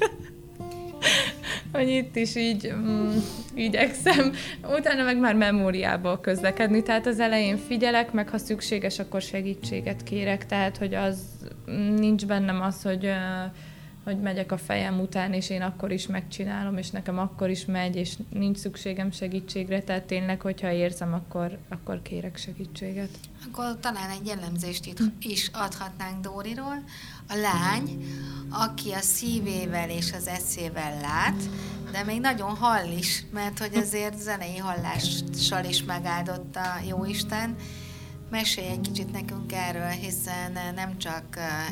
[1.71, 3.17] hogy itt is így mm,
[3.53, 4.33] igyekszem.
[4.77, 10.45] Utána meg már memóriából közlekedni, tehát az elején figyelek, meg ha szükséges, akkor segítséget kérek,
[10.45, 11.17] tehát hogy az
[11.95, 13.11] nincs bennem az, hogy uh,
[14.03, 17.95] hogy megyek a fejem után, és én akkor is megcsinálom, és nekem akkor is megy,
[17.95, 23.09] és nincs szükségem segítségre, tehát tényleg, hogyha érzem, akkor, akkor kérek segítséget.
[23.47, 26.83] Akkor talán egy jellemzést itt is adhatnánk Dóriról.
[27.27, 28.05] A lány,
[28.49, 31.41] aki a szívével és az eszével lát,
[31.91, 37.55] de még nagyon hall is, mert hogy azért zenei hallással is megáldotta Jóisten,
[38.33, 41.23] Mesélj egy kicsit nekünk erről, hiszen nem csak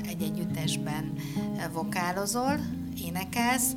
[0.08, 1.14] egy együttesben
[1.74, 2.60] vokálozol,
[3.06, 3.76] énekelsz,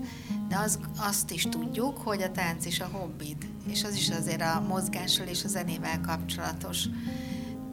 [0.48, 4.40] de az, azt is tudjuk, hogy a tánc is a hobbid, és az is azért
[4.40, 6.84] a mozgással és a zenével kapcsolatos.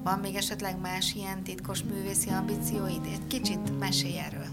[0.03, 3.05] Van még esetleg más ilyen titkos művészi ambícióid?
[3.13, 4.47] Egy kicsit mesélj erről.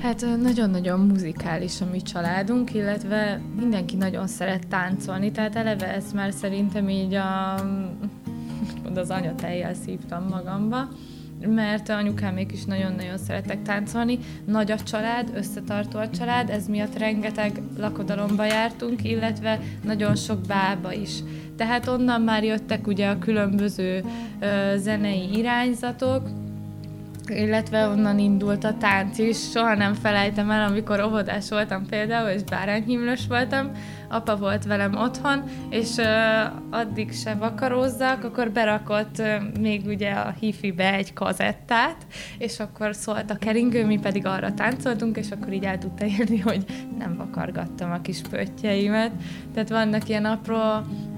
[0.00, 6.32] Hát nagyon-nagyon muzikális a mi családunk, illetve mindenki nagyon szeret táncolni, tehát eleve ezt már
[6.32, 7.54] szerintem így a
[8.74, 10.88] úgymond az anyatejjel szívtam magamba,
[11.46, 14.18] mert anyukámék is nagyon-nagyon szeretek táncolni.
[14.44, 20.92] Nagy a család, összetartó a család, ez miatt rengeteg lakodalomba jártunk, illetve nagyon sok bába
[20.92, 21.10] is.
[21.56, 24.04] Tehát onnan már jöttek ugye a különböző
[24.40, 26.28] ö, zenei irányzatok,
[27.30, 29.50] illetve onnan indult a tánc is.
[29.50, 33.70] Soha nem felejtem el, amikor óvodás voltam például, és bárányhimlős voltam,
[34.08, 36.06] apa volt velem otthon, és uh,
[36.70, 41.96] addig se vakarózzak, akkor berakott uh, még ugye a hifibe egy kazettát,
[42.38, 46.38] és akkor szólt a keringő, mi pedig arra táncoltunk, és akkor így el tudta élni,
[46.38, 46.64] hogy
[46.98, 49.10] nem vakargattam a kis pöttyeimet.
[49.54, 50.56] Tehát vannak ilyen apró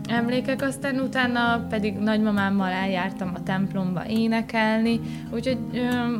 [0.08, 6.16] emlékek, aztán utána pedig nagymamámmal eljártam a templomba énekelni, úgyhogy ö,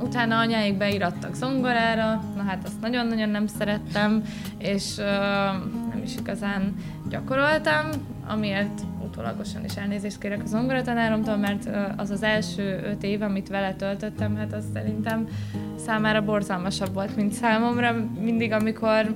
[0.00, 4.22] utána anyáik beirattak zongorára, na hát azt nagyon-nagyon nem szerettem,
[4.58, 5.04] és ö,
[5.90, 6.74] nem is igazán
[7.08, 7.86] gyakoroltam,
[8.26, 13.74] amiért utólagosan is elnézést kérek a zongoratanáromtól, mert az az első öt év, amit vele
[13.74, 15.28] töltöttem, hát az szerintem
[15.76, 17.94] számára borzalmasabb volt, mint számomra.
[18.20, 19.14] Mindig, amikor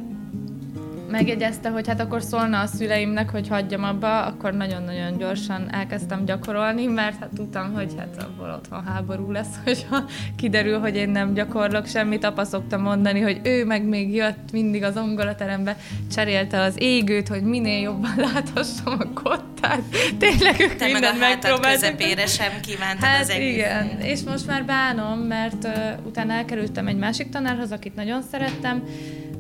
[1.15, 6.87] megjegyezte, hogy hát akkor szólna a szüleimnek, hogy hagyjam abba, akkor nagyon-nagyon gyorsan elkezdtem gyakorolni,
[6.87, 10.05] mert hát tudtam, hogy hát abból otthon háború lesz, hogyha
[10.37, 12.25] kiderül, hogy én nem gyakorlok semmit.
[12.25, 15.77] Apa szokta mondani, hogy ő meg még jött mindig az ongolaterembe,
[16.15, 19.83] cserélte az égőt, hogy minél jobban láthassam a kottát.
[20.19, 23.55] Tényleg ők Te mindent meg a közepére sem kívántad hát az egész.
[23.55, 25.73] igen, és most már bánom, mert uh,
[26.07, 28.83] utána elkerültem egy másik tanárhoz, akit nagyon szerettem,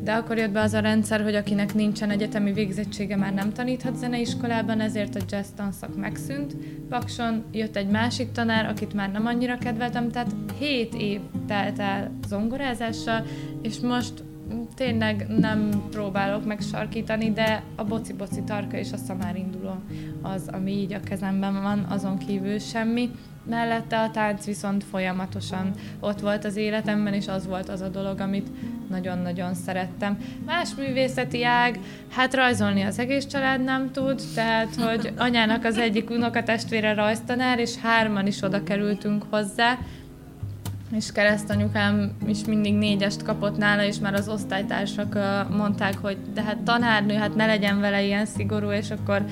[0.04, 3.96] de akkor jött be az a rendszer, hogy akinek nincsen egyetemi végzettsége, már nem taníthat
[3.96, 6.56] zeneiskolában, ezért a jazz tanszak megszűnt.
[6.88, 12.10] Pakson jött egy másik tanár, akit már nem annyira kedveltem, tehát 7 év telt el
[12.26, 13.24] zongorázással,
[13.62, 14.12] és most
[14.74, 19.74] tényleg nem próbálok megsarkítani, de a boci-boci tarka és a szamár induló
[20.22, 23.10] az, ami így a kezemben van, azon kívül semmi.
[23.48, 28.20] Mellette a tánc viszont folyamatosan ott volt az életemben, és az volt az a dolog,
[28.20, 28.48] amit
[28.90, 30.18] nagyon-nagyon szerettem.
[30.46, 31.78] Más művészeti ág,
[32.10, 37.76] hát rajzolni az egész család nem tud, tehát, hogy anyának az egyik unokatestvére rajztanár, és
[37.76, 39.78] hárman is oda kerültünk hozzá,
[40.96, 45.18] és keresztanyukám is mindig négyest kapott nála, és már az osztálytársak
[45.56, 49.24] mondták, hogy de hát tanárnő, hát ne legyen vele ilyen szigorú, és akkor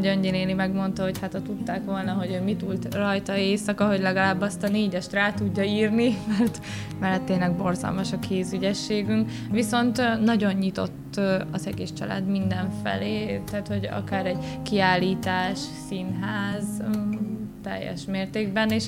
[0.00, 4.40] Gyöngyi néni megmondta, hogy hát ha tudták volna, hogy mit ült rajta éjszaka, hogy legalább
[4.40, 6.58] azt a négyest rá tudja írni, mert,
[7.00, 9.30] mert tényleg borzalmas a kézügyességünk.
[9.50, 16.64] Viszont nagyon nyitott az egész család mindenfelé, tehát hogy akár egy kiállítás, színház,
[17.62, 18.86] teljes mértékben, és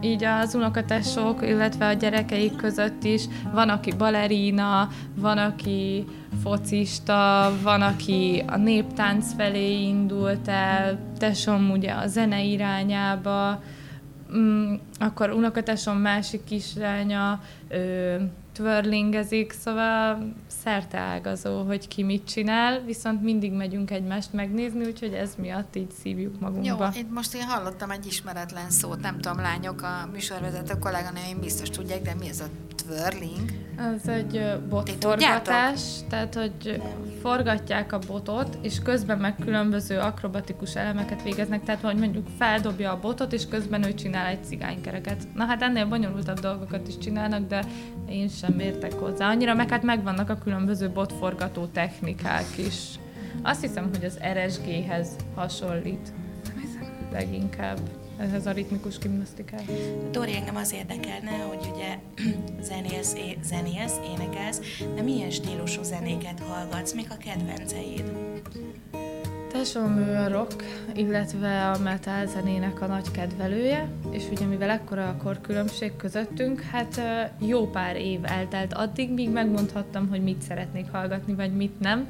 [0.00, 6.04] így az unokatesok, illetve a gyerekeik között is van, aki balerina, van, aki
[6.42, 13.62] focista, van, aki a néptánc felé indult el, tesom ugye a zene irányába,
[14.36, 18.14] mm, akkor unokatesom másik kislánya ö,
[18.60, 20.32] twirlingezik, szóval
[20.64, 25.90] szerte ágazó, hogy ki mit csinál, viszont mindig megyünk egymást megnézni, úgyhogy ez miatt így
[26.02, 26.90] szívjuk magunkba.
[26.94, 31.70] Jó, itt most én hallottam egy ismeretlen szót, nem tudom, lányok, a műsorvezető kolléganőim biztos
[31.70, 32.46] tudják, de mi ez a
[32.86, 33.50] twirling?
[33.78, 36.82] Ez egy botforgatás, tehát hogy
[37.22, 43.00] forgatják a botot, és közben meg különböző akrobatikus elemeket végeznek, tehát hogy mondjuk feldobja a
[43.00, 45.26] botot, és közben ő csinál egy cigánykereket.
[45.34, 47.64] Na hát ennél bonyolultabb dolgokat is csinálnak, de
[48.08, 49.28] én sem értek hozzá.
[49.28, 52.98] Annyira meg hát megvannak a különböző botforgató technikák is.
[53.42, 56.12] Azt hiszem, hogy az RSG-hez hasonlít
[57.12, 57.78] leginkább
[58.18, 59.76] ehhez a ritmikus gimnasztikához.
[60.10, 61.98] Dori, engem az érdekelne, hogy ugye
[62.68, 64.60] zenész, zenész, énekelsz,
[64.94, 68.12] de milyen stílusú zenéket hallgatsz, mik a kedvenceid?
[69.52, 75.08] Tesóm ő a rock, illetve a metal zenének a nagy kedvelője, és ugye mivel ekkora
[75.08, 77.00] a korkülönbség közöttünk, hát
[77.38, 82.08] jó pár év eltelt addig, míg megmondhattam, hogy mit szeretnék hallgatni, vagy mit nem.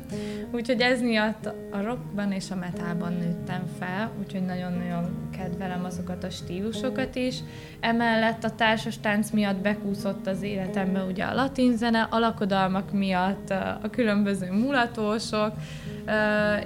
[0.50, 6.31] Úgyhogy ez miatt a rockban és a metalban nőttem fel, úgyhogy nagyon-nagyon kedvelem azokat a
[6.31, 7.38] stílusokat is.
[7.81, 13.50] Emellett a társas tánc miatt bekúszott az életembe ugye a latin zene, a lakodalmak miatt
[13.50, 15.53] a különböző mulatósok,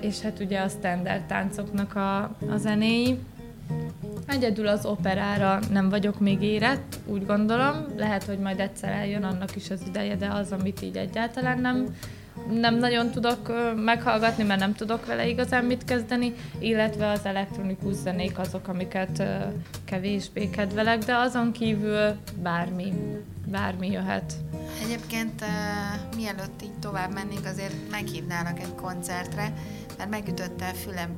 [0.01, 3.19] és hát ugye a standard táncoknak a, a zenéi.
[4.27, 7.87] Egyedül az operára nem vagyok még érett, úgy gondolom.
[7.97, 11.87] Lehet, hogy majd egyszer eljön annak is az ideje, de az, amit így egyáltalán nem,
[12.51, 18.39] nem nagyon tudok meghallgatni, mert nem tudok vele igazán mit kezdeni, illetve az elektronikus zenék
[18.39, 19.23] azok, amiket
[19.85, 22.93] kevésbé kedvelek, de azon kívül bármi,
[23.47, 24.33] bármi jöhet.
[24.85, 25.45] Egyébként
[26.17, 29.53] mielőtt így tovább mennénk, azért meghívnának egy koncertre,
[29.99, 31.11] mert megütötte a fülem,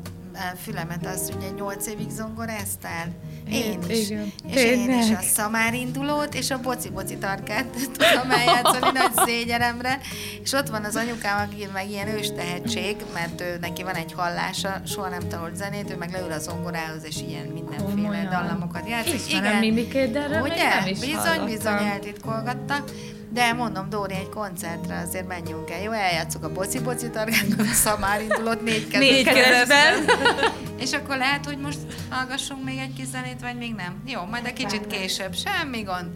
[0.62, 3.06] fülemet, az ugye 8 évig zongoráztál?
[3.50, 4.08] Én is.
[4.10, 4.32] Igen.
[4.48, 4.88] És Tényleg.
[4.96, 7.64] én is a szamárindulót és a boci-boci tarkát
[7.96, 9.98] tudom eljátszani nagy szégyenemre.
[10.42, 14.12] És ott van az anyukám, aki meg ilyen ős tehetség, mert ő, neki van egy
[14.12, 18.30] hallása, soha nem tanult zenét, ő meg leül a zongorához, és ilyen mindenféle Komolyan.
[18.30, 19.14] dallamokat játszik.
[19.14, 19.58] Ismerem Igen.
[19.74, 20.68] Mimikét, de erről Ugye?
[20.68, 21.46] nem is Bizony, hallottam.
[21.46, 22.84] bizony eltitkolgatta.
[23.30, 25.82] De mondom, Dóri, egy koncertre azért menjünk el.
[25.82, 30.04] Jó, eljátszuk a boci-boci targánkot, a szamár indulott négy kezben.
[30.78, 34.02] És akkor lehet, hogy most hallgassunk még egy kis zenét, vagy még nem?
[34.06, 35.34] Jó, majd egy kicsit később.
[35.34, 36.06] Semmi gond.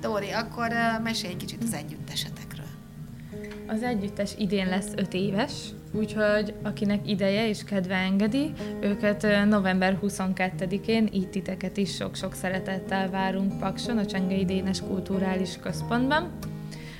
[0.00, 0.68] Dóri, akkor
[1.02, 2.66] mesélj egy kicsit az együttesetekről.
[3.66, 5.52] Az együttes idén lesz öt éves,
[5.92, 13.58] Úgyhogy akinek ideje és kedve engedi, őket november 22-én így titeket is sok-sok szeretettel várunk
[13.58, 16.30] Pakson, a Csengei Dénes Kulturális Központban.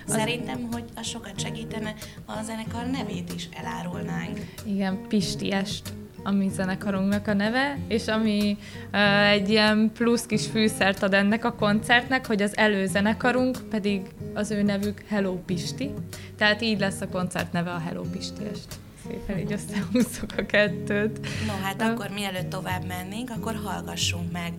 [0.08, 1.94] Szerintem, hogy a sokat segítene,
[2.26, 4.38] a zenekar nevét is elárulnánk.
[4.64, 5.92] Igen, Pistiest
[6.22, 8.56] a mi zenekarunknak a neve, és ami
[8.92, 14.02] uh, egy ilyen plusz kis fűszert ad ennek a koncertnek, hogy az előzenekarunk pedig
[14.34, 15.90] az ő nevük Hello Pisti,
[16.36, 18.66] tehát így lesz a koncert neve a Hello Pistiest
[19.08, 21.20] szépen így összehúzzuk a kettőt.
[21.46, 24.52] No, hát akkor mielőtt tovább mennénk, akkor hallgassunk meg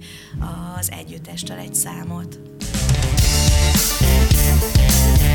[0.78, 2.40] az együttestől egy számot.
[4.00, 4.89] Vörösek a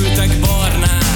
[0.00, 1.07] megőszültek barnák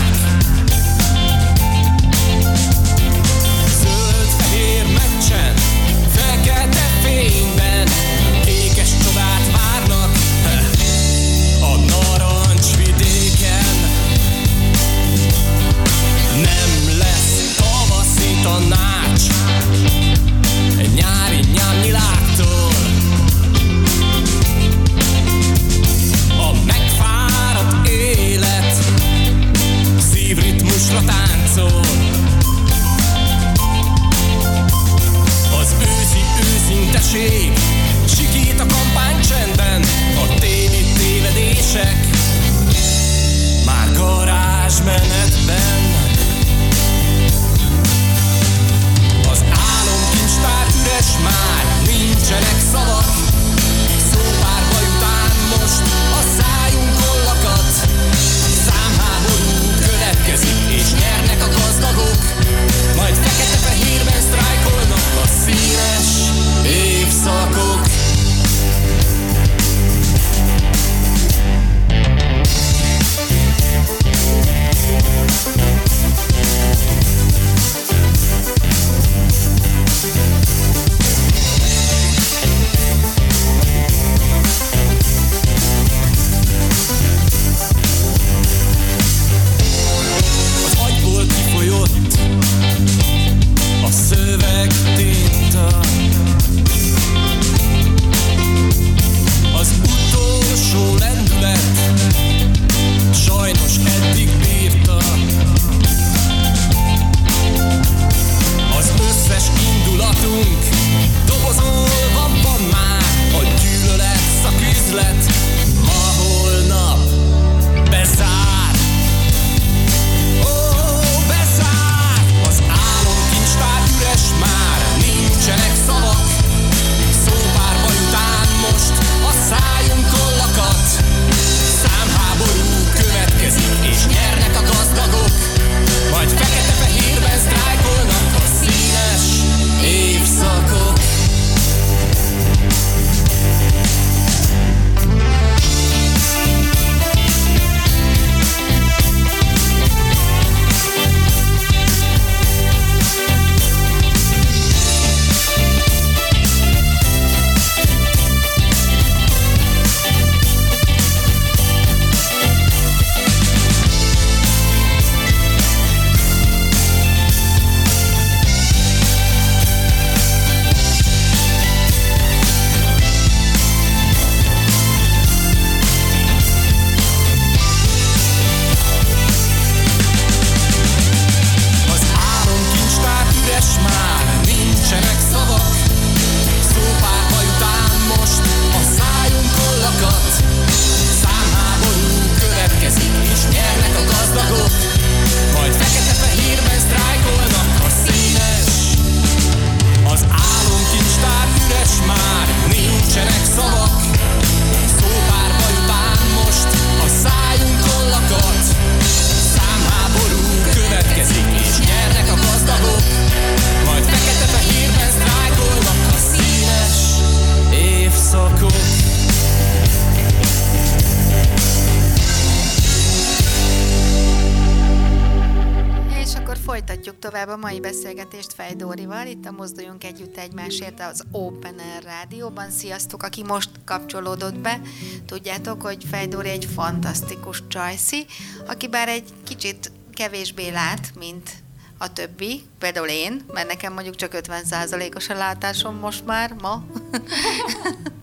[227.73, 232.71] mai beszélgetést Fejdórival, itt a Mozduljunk Együtt Egymásért az Open Air Rádióban.
[232.71, 234.81] Sziasztok, aki most kapcsolódott be.
[235.27, 238.27] Tudjátok, hogy Fejdóri egy fantasztikus csajszi,
[238.67, 241.51] aki bár egy kicsit kevésbé lát, mint
[241.99, 246.85] a többi, például én, mert nekem mondjuk csak 50%-os a látásom most már, ma.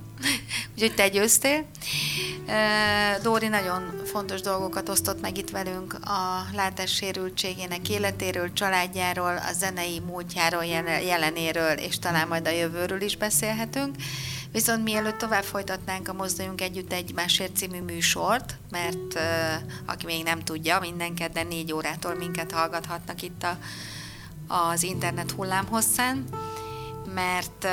[0.81, 1.65] Úgyhogy te győztél.
[3.21, 10.65] Dóri nagyon fontos dolgokat osztott meg itt velünk a látássérültségének életéről, családjáról, a zenei múltjáról,
[11.05, 13.95] jelenéről, és talán majd a jövőről is beszélhetünk.
[14.51, 19.19] Viszont mielőtt tovább folytatnánk a Mozduljunk Együtt Egymásért című műsort, mert
[19.85, 23.57] aki még nem tudja, minden kedden négy órától minket hallgathatnak itt a,
[24.53, 26.25] az internet hullámhosszán,
[27.13, 27.67] mert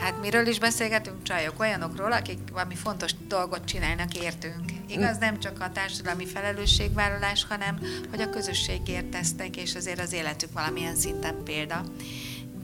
[0.00, 1.60] Hát miről is beszélgetünk, csajok?
[1.60, 4.72] Olyanokról, akik valami fontos dolgot csinálnak értünk.
[4.88, 7.80] Igaz, nem csak a társadalmi felelősségvállalás, hanem
[8.10, 11.84] hogy a közösségért tesznek, és azért az életük valamilyen szinten példa.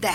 [0.01, 0.15] De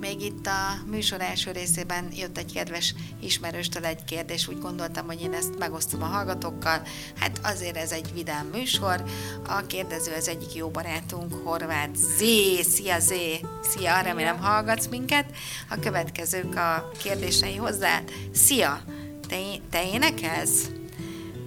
[0.00, 5.22] még itt a műsor első részében jött egy kedves ismerőstől egy kérdés, úgy gondoltam, hogy
[5.22, 6.82] én ezt megosztom a hallgatókkal.
[7.18, 9.04] Hát azért ez egy vidám műsor.
[9.46, 12.62] A kérdező az egyik jó barátunk, Horváth Zé.
[12.62, 13.40] Szia Zé!
[13.62, 15.26] Szia, remélem hallgatsz minket.
[15.70, 18.00] A következők a kérdései hozzá.
[18.32, 18.80] Szia!
[19.28, 19.36] Te,
[19.70, 20.70] te énekelsz?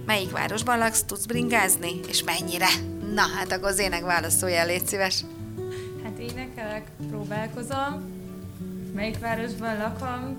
[0.06, 1.02] Melyik városban laksz?
[1.02, 2.00] Tudsz bringázni?
[2.08, 2.68] És mennyire?
[3.14, 5.24] Na, hát akkor az ének válaszoljál, légy szíves.
[6.04, 8.19] Hát énekelek, próbálkozom,
[8.94, 10.36] Melyik városban lakom?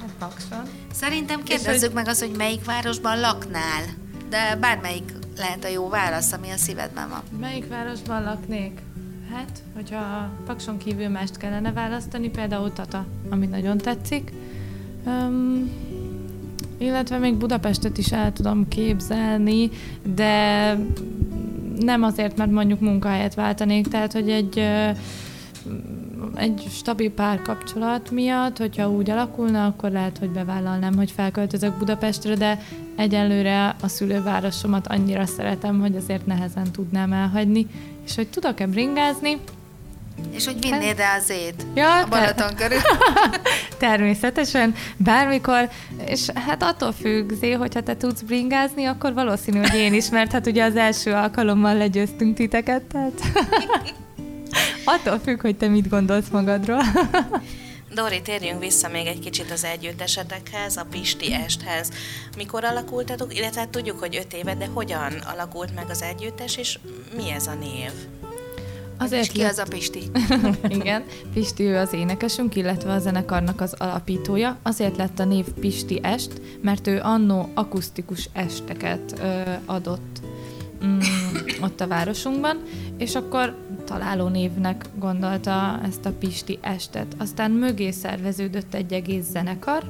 [0.00, 0.62] Hát Pakson.
[0.92, 1.94] Szerintem kérdezzük hogy...
[1.94, 3.82] meg az, hogy melyik városban laknál.
[4.28, 7.22] De bármelyik lehet a jó válasz, ami a szívedben van.
[7.40, 8.80] Melyik városban laknék?
[9.32, 14.32] Hát, hogyha Pakson kívül mást kellene választani, például Tata, ami nagyon tetszik.
[15.06, 15.70] Um,
[16.78, 19.70] illetve még Budapestet is el tudom képzelni,
[20.14, 20.74] de
[21.78, 24.64] nem azért, mert mondjuk munkahelyet váltanék, tehát hogy egy
[26.34, 32.62] egy stabil párkapcsolat miatt, hogyha úgy alakulna, akkor lehet, hogy bevállalnám, hogy felköltözök Budapestre, de
[32.96, 37.66] egyelőre a szülővárosomat annyira szeretem, hogy azért nehezen tudnám elhagyni,
[38.04, 39.38] és hogy tudok-e bringázni,
[40.30, 42.80] és hogy vinnéd el az ét ja, a Balaton körül?
[43.78, 45.68] Természetesen, bármikor,
[46.06, 50.32] és hát attól függ, Zé, hogyha te tudsz bringázni, akkor valószínű, hogy én is, mert
[50.32, 53.20] hát ugye az első alkalommal legyőztünk titeket, tehát...
[54.90, 56.82] Attól függ, hogy te mit gondolsz magadról.
[57.94, 61.90] Dori, térjünk vissza még egy kicsit az együttesetekhez, a Pisti esthez.
[62.36, 66.78] Mikor alakultatok, illetve hát tudjuk, hogy öt éve, de hogyan alakult meg az együttes, és
[67.16, 67.90] mi ez a név?
[68.98, 70.02] Azért és ki az a Pisti?
[70.78, 74.58] Igen, Pisti ő az énekesünk, illetve a zenekarnak az alapítója.
[74.62, 80.20] Azért lett a név Pisti Est, mert ő annó akusztikus esteket ö, adott
[80.84, 80.98] mm,
[81.60, 82.62] ott a városunkban,
[82.98, 83.56] és akkor
[83.88, 87.14] találó névnek gondolta ezt a Pisti estet.
[87.18, 89.82] Aztán mögé szerveződött egy egész zenekar,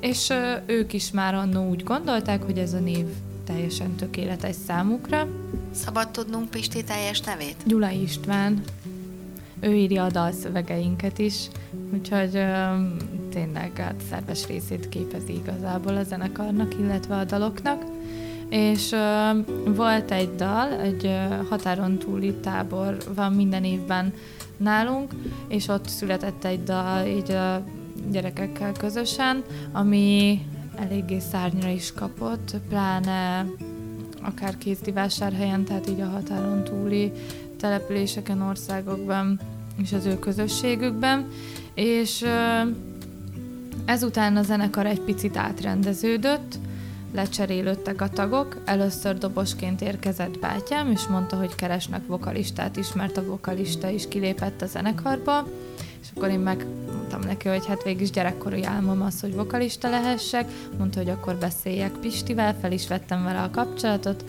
[0.00, 0.32] és
[0.66, 3.06] ők is már annó úgy gondolták, hogy ez a név
[3.44, 5.26] teljesen tökéletes számukra.
[5.74, 7.56] Szabad tudnunk Pisti teljes nevét?
[7.66, 8.62] Gyula István.
[9.60, 11.48] Ő írja a dalszövegeinket is,
[11.92, 12.64] úgyhogy ö,
[13.30, 17.95] tényleg hát szerves részét képezi igazából a zenekarnak, illetve a daloknak
[18.48, 24.12] és uh, volt egy dal, egy uh, határon túli tábor van minden évben
[24.56, 25.12] nálunk,
[25.48, 27.62] és ott született egy dal így a
[28.10, 29.42] gyerekekkel közösen,
[29.72, 30.40] ami
[30.76, 33.46] eléggé szárnyra is kapott, pláne
[34.22, 37.12] akár kézdivásárhelyen, tehát így a határon túli
[37.60, 39.40] településeken, országokban
[39.82, 41.28] és az ő közösségükben,
[41.74, 42.70] és uh,
[43.84, 46.58] ezután a zenekar egy picit átrendeződött,
[47.16, 53.24] lecserélődtek a tagok, először dobosként érkezett bátyám, és mondta, hogy keresnek vokalistát is, mert a
[53.24, 55.46] vokalista is kilépett a zenekarba,
[56.02, 60.50] és akkor én megmondtam neki, hogy hát végig is gyerekkori álmom az, hogy vokalista lehessek,
[60.78, 64.24] mondta, hogy akkor beszéljek Pistivel, fel is vettem vele a kapcsolatot,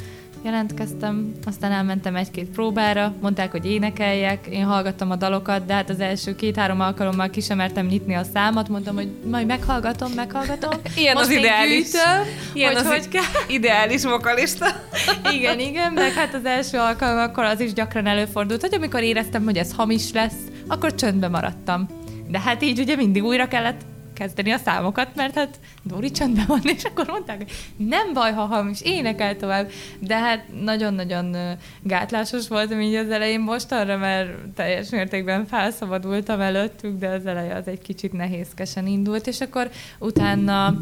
[0.48, 6.00] jelentkeztem, aztán elmentem egy-két próbára, mondták, hogy énekeljek, én hallgattam a dalokat, de hát az
[6.00, 10.70] első két-három alkalommal ki sem mertem nyitni a számat, mondtam, hogy majd meghallgatom, meghallgatom.
[10.96, 11.92] Ilyen Most az ideális.
[11.92, 12.22] Gyűjtöm,
[12.54, 13.42] Ilyen hogy, az hogy kell.
[13.58, 14.66] ideális vokalista.
[15.36, 19.44] igen, igen, meg hát az első alkalom akkor az is gyakran előfordult, hogy amikor éreztem,
[19.44, 21.88] hogy ez hamis lesz, akkor csöndbe maradtam.
[22.28, 23.82] De hát így ugye mindig újra kellett
[24.18, 28.46] kezdeni a számokat, mert hát Dori csöndben van, és akkor mondták, hogy nem baj, ha
[28.46, 29.72] hamis, énekel tovább.
[30.00, 31.36] De hát nagyon-nagyon
[31.82, 37.56] gátlásos voltam így az elején most arra, mert teljes mértékben felszabadultam előttük, de az eleje
[37.56, 40.76] az egy kicsit nehézkesen indult, és akkor utána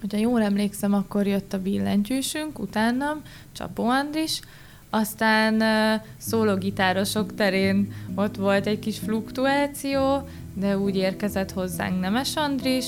[0.00, 3.20] hogyha jól emlékszem, akkor jött a billentyűsünk, utána
[3.52, 4.40] Csapó Andris,
[4.90, 5.62] Aztán
[6.18, 12.86] szólógitárosok terén ott volt egy kis fluktuáció, de úgy érkezett hozzánk Nemes Andris,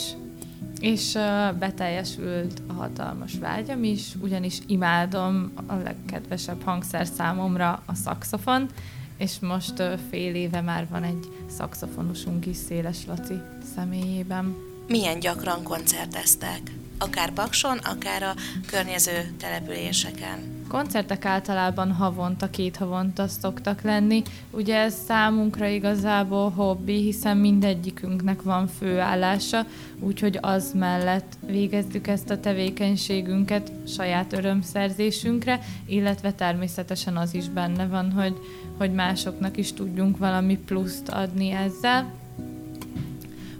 [0.80, 1.12] és
[1.58, 8.68] beteljesült a hatalmas vágyam is, ugyanis imádom a legkedvesebb hangszer számomra a szakszofon,
[9.16, 13.40] és most fél éve már van egy szakszofonosunk is Széles Laci
[13.74, 14.56] személyében.
[14.88, 16.60] Milyen gyakran koncerteztek?
[17.02, 18.34] Akár Bakson, akár a
[18.66, 20.64] környező településeken?
[20.68, 24.22] Koncertek általában havonta, két havonta szoktak lenni.
[24.50, 29.66] Ugye ez számunkra igazából hobbi, hiszen mindegyikünknek van főállása,
[30.00, 38.12] úgyhogy az mellett végezzük ezt a tevékenységünket saját örömszerzésünkre, illetve természetesen az is benne van,
[38.12, 38.36] hogy,
[38.78, 42.21] hogy másoknak is tudjunk valami pluszt adni ezzel.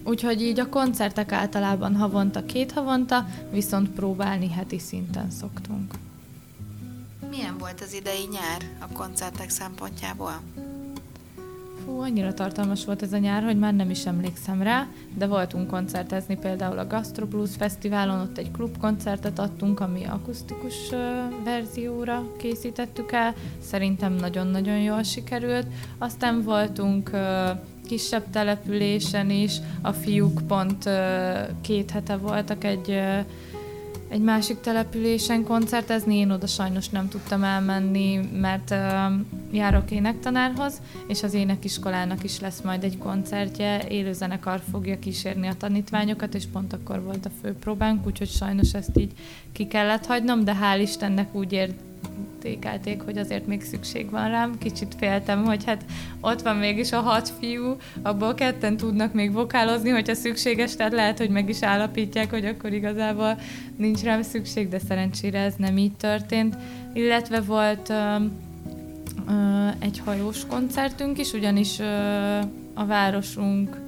[0.04, 5.94] Úgyhogy így a koncertek általában havonta, két havonta, viszont próbálni heti szinten szoktunk.
[7.30, 10.40] Milyen volt az idei nyár a koncertek szempontjából?
[11.84, 15.70] Fú, annyira tartalmas volt ez a nyár, hogy már nem is emlékszem rá, de voltunk
[15.70, 20.90] koncertezni például a Gastro Blues Fesztiválon, ott egy klubkoncertet adtunk, ami akusztikus
[21.44, 25.66] verzióra készítettük el, szerintem nagyon-nagyon jól sikerült.
[25.98, 27.10] Aztán voltunk
[27.92, 30.88] kisebb településen is, a fiúk pont
[31.60, 33.00] két hete voltak egy
[34.08, 38.74] egy másik településen koncertezni, én oda sajnos nem tudtam elmenni, mert
[39.52, 46.34] járok énektanárhoz, és az énekiskolának is lesz majd egy koncertje, élőzenekar fogja kísérni a tanítványokat,
[46.34, 49.12] és pont akkor volt a főpróbánk, úgyhogy sajnos ezt így
[49.52, 51.74] ki kellett hagynom, de hál' Istennek úgy ért
[52.42, 54.58] értékelték, hogy azért még szükség van rám.
[54.58, 55.84] Kicsit féltem, hogy hát
[56.20, 61.18] ott van mégis a hat fiú, abból ketten tudnak még vokálozni, hogyha szükséges, tehát lehet,
[61.18, 63.38] hogy meg is állapítják, hogy akkor igazából
[63.76, 66.56] nincs rám szükség, de szerencsére ez nem így történt.
[66.94, 68.14] Illetve volt ö,
[69.28, 71.84] ö, egy hajós koncertünk is, ugyanis ö,
[72.74, 73.80] a városunk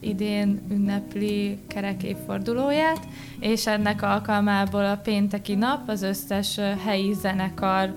[0.00, 3.06] idén ünnepli kerek évfordulóját,
[3.40, 7.94] és ennek alkalmából a pénteki nap az összes helyi zenekar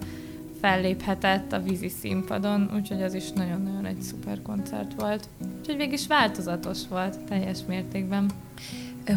[0.62, 5.30] felléphetett a vízi színpadon, úgyhogy az is nagyon-nagyon egy szuper koncert volt.
[5.60, 8.30] Úgyhogy végig is változatos volt teljes mértékben.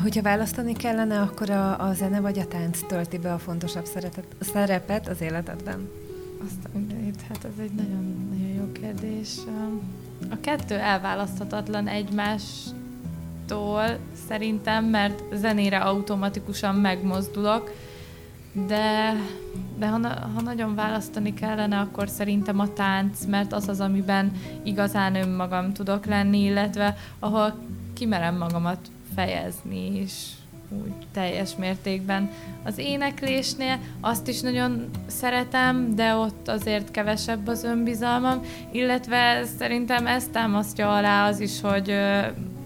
[0.03, 4.26] Hogyha választani kellene, akkor a, a zene vagy a tánc tölti be a fontosabb szeretet,
[4.41, 5.89] a szerepet az életedben?
[6.45, 9.35] Azt a mindenit, hát ez egy nagyon, nagyon jó kérdés.
[10.31, 13.85] A kettő elválaszthatatlan egymástól
[14.29, 17.71] szerintem, mert zenére automatikusan megmozdulok,
[18.67, 19.15] de,
[19.79, 19.99] de ha,
[20.35, 26.07] ha nagyon választani kellene, akkor szerintem a tánc, mert az az, amiben igazán önmagam tudok
[26.07, 27.55] lenni, illetve ahol
[27.93, 28.79] kimerem magamat
[29.15, 30.31] fejezni is
[30.83, 32.31] úgy teljes mértékben.
[32.64, 38.41] Az éneklésnél azt is nagyon szeretem, de ott azért kevesebb az önbizalmam,
[38.72, 41.95] illetve szerintem ezt támasztja alá az is, hogy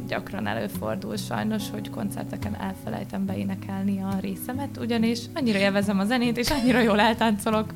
[0.09, 6.51] gyakran előfordul sajnos, hogy koncerteken elfelejtem beénekelni a részemet, ugyanis annyira élvezem a zenét, és
[6.51, 7.75] annyira jól eltáncolok,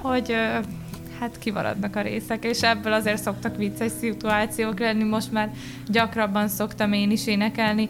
[0.00, 0.34] hogy
[1.20, 5.50] hát kivaradnak a részek, és ebből azért szoktak vicces szituációk lenni, most már
[5.88, 7.88] gyakrabban szoktam én is énekelni.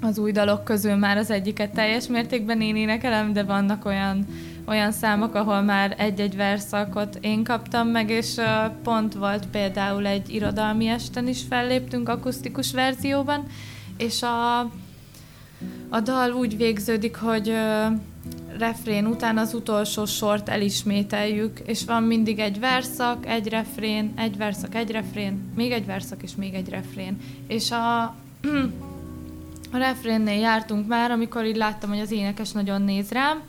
[0.00, 4.26] Az új dalok közül már az egyiket teljes mértékben én énekelem, de vannak olyan,
[4.66, 8.40] olyan számok, ahol már egy-egy verszakot én kaptam meg, és
[8.82, 13.46] pont volt például egy irodalmi esten is felléptünk akusztikus verzióban,
[13.96, 14.58] és a,
[15.88, 17.52] a dal úgy végződik, hogy
[18.58, 24.74] refrén után az utolsó sort elismételjük, és van mindig egy verszak, egy refrén, egy verszak,
[24.74, 27.16] egy refrén, még egy verszak és még egy refrén.
[27.46, 28.14] És a
[29.72, 33.42] a refrénnél jártunk már, amikor így láttam, hogy az énekes nagyon néz rám,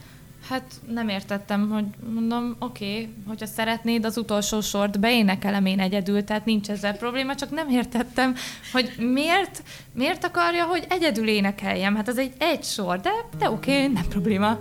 [0.49, 6.23] hát nem értettem, hogy mondom, oké, okay, hogyha szeretnéd, az utolsó sort beénekelem én egyedül,
[6.23, 8.35] tehát nincs ezzel probléma, csak nem értettem,
[8.71, 9.63] hogy miért,
[9.93, 11.95] miért akarja, hogy egyedül énekeljem.
[11.95, 14.59] Hát az egy egy sor, de, de oké, okay, nem probléma.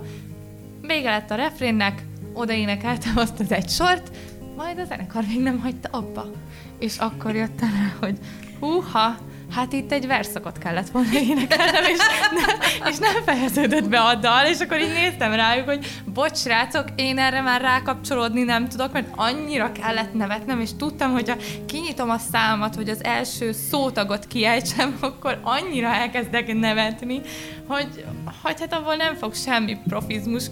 [0.81, 2.03] Vége lett a refrénnek,
[2.33, 4.11] oda énekeltem azt az egy sort,
[4.55, 6.31] majd a zenekar még nem hagyta abba.
[6.79, 8.17] És akkor jöttem rá, hogy
[8.59, 9.17] húha,
[9.51, 14.45] hát itt egy verszakot kellett volna énekelnem, és, ne, és nem fejeződött be a dal,
[14.45, 19.07] és akkor így néztem rájuk, hogy bocs, srácok, én erre már rákapcsolódni nem tudok, mert
[19.15, 21.35] annyira kellett nevetnem, és tudtam, hogy ha
[21.65, 27.21] kinyitom a számat, hogy az első szótagot kiejtsem, akkor annyira elkezdek nevetni,
[27.67, 28.05] hogy,
[28.41, 30.43] hogy hát abból nem fog semmi profizmus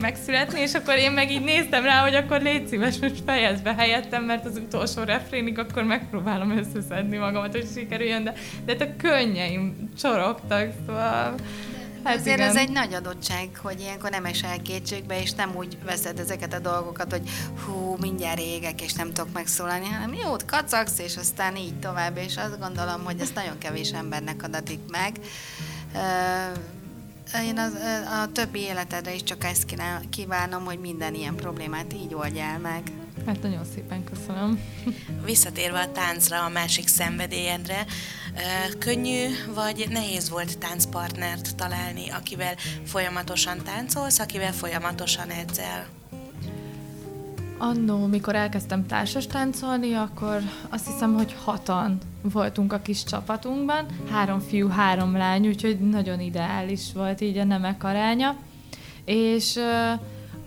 [0.00, 3.74] megszületni, és akkor én meg így néztem rá, hogy akkor légy szíves, most fejezd be
[3.74, 8.34] helyettem, mert az utolsó refrénig akkor megpróbálom összeszedni magamat, hogy sikerüljön, de,
[8.64, 11.34] de a könnyeim csorogtak, szóval...
[12.04, 12.48] Hát Azért igen.
[12.48, 16.58] ez egy nagy adottság, hogy ilyenkor nem esel kétségbe, és nem úgy veszed ezeket a
[16.58, 17.30] dolgokat, hogy
[17.64, 22.36] hú, mindjárt égek, és nem tudok megszólalni, hanem jót kacagsz, és aztán így tovább, és
[22.36, 25.12] azt gondolom, hogy ezt nagyon kevés embernek adatik meg.
[27.34, 27.72] Én az,
[28.22, 29.76] a többi életedre is csak ezt
[30.10, 32.82] kívánom, hogy minden ilyen problémát így oldjál meg.
[33.26, 34.60] Hát nagyon szépen köszönöm.
[35.24, 37.86] Visszatérve a táncra, a másik szenvedélyedre,
[38.78, 42.54] könnyű vagy nehéz volt táncpartnert találni, akivel
[42.84, 45.97] folyamatosan táncolsz, akivel folyamatosan edzel?
[47.60, 54.40] Annó, mikor elkezdtem társas táncolni, akkor azt hiszem, hogy hatan voltunk a kis csapatunkban, három
[54.40, 58.36] fiú, három lány, úgyhogy nagyon ideális volt így a nemek aránya.
[59.04, 59.58] És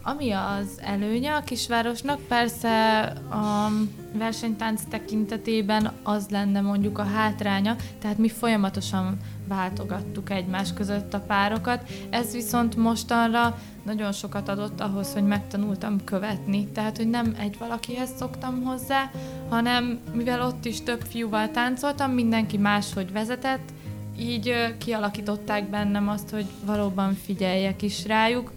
[0.03, 2.99] ami az előnye a kisvárosnak, persze
[3.30, 3.70] a
[4.14, 9.18] versenytánc tekintetében az lenne mondjuk a hátránya, tehát mi folyamatosan
[9.52, 11.84] váltogattuk egymás között a párokat.
[12.10, 16.68] Ez viszont mostanra nagyon sokat adott ahhoz, hogy megtanultam követni.
[16.68, 19.12] Tehát, hogy nem egy valakihez szoktam hozzá,
[19.49, 23.70] hanem mivel ott is több fiúval táncoltam, mindenki máshogy vezetett,
[24.20, 28.52] így kialakították bennem azt, hogy valóban figyeljek is rájuk,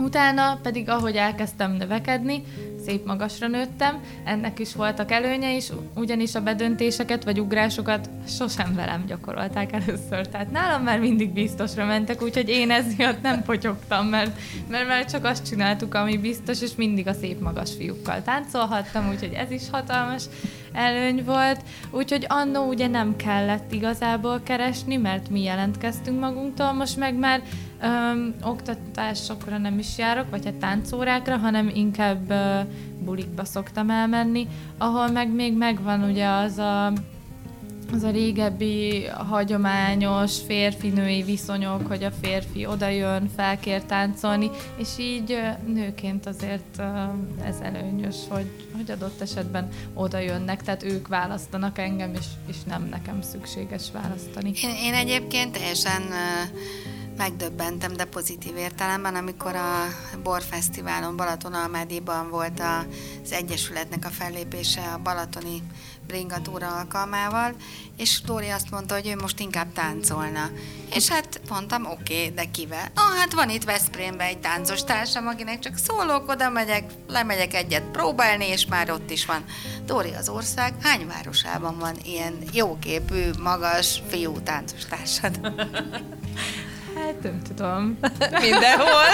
[0.00, 2.42] Utána pedig, ahogy elkezdtem növekedni,
[2.90, 9.04] szép magasra nőttem, ennek is voltak előnye is, ugyanis a bedöntéseket vagy ugrásokat sosem velem
[9.06, 10.28] gyakorolták először.
[10.28, 14.38] Tehát nálam már mindig biztosra mentek, úgyhogy én ez miatt nem potyogtam, mert,
[14.68, 19.32] mert már csak azt csináltuk, ami biztos, és mindig a szép magas fiúkkal táncolhattam, úgyhogy
[19.32, 20.24] ez is hatalmas
[20.72, 21.60] előny volt.
[21.90, 27.42] Úgyhogy annó ugye nem kellett igazából keresni, mert mi jelentkeztünk magunktól, most meg már
[27.82, 32.60] Öm, oktatásokra nem is járok, vagy hát táncórákra, hanem inkább ö,
[33.04, 34.46] bulikba szoktam elmenni,
[34.78, 36.92] ahol meg még megvan ugye az a
[37.92, 46.26] az a régebbi hagyományos férfi-női viszonyok, hogy a férfi odajön, felkér táncolni, és így nőként
[46.26, 46.82] azért
[47.44, 52.88] ez előnyös, hogy, hogy adott esetben oda jönnek, tehát ők választanak engem, és, és nem
[52.90, 54.52] nekem szükséges választani.
[54.62, 56.02] Én, én egyébként teljesen
[57.20, 59.86] megdöbbentem, de pozitív értelemben, amikor a
[60.22, 65.62] Borfesztiválon Balatonalmádiban volt az Egyesületnek a fellépése a balatoni
[66.06, 67.54] bringatúra alkalmával,
[67.96, 70.50] és Dóri azt mondta, hogy ő most inkább táncolna.
[70.94, 72.90] És hát mondtam, oké, okay, de kivel?
[72.94, 77.84] Ah, hát van itt Veszprémben egy táncos társam, akinek csak szólok, oda megyek, lemegyek egyet
[77.84, 79.44] próbálni, és már ott is van.
[79.86, 85.40] Dóri az ország hány városában van ilyen jóképű, magas fiú táncos társad?
[87.00, 87.98] Hát nem tudom.
[88.46, 89.08] Mindenhol.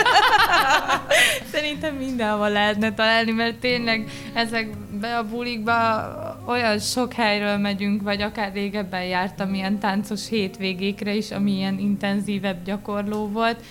[1.53, 6.05] Szerintem mindenhol lehetne találni, mert tényleg ezekbe a bulikba
[6.47, 12.64] olyan sok helyről megyünk, vagy akár régebben jártam ilyen táncos hétvégékre is, ami ilyen intenzívebb
[12.64, 13.62] gyakorló volt,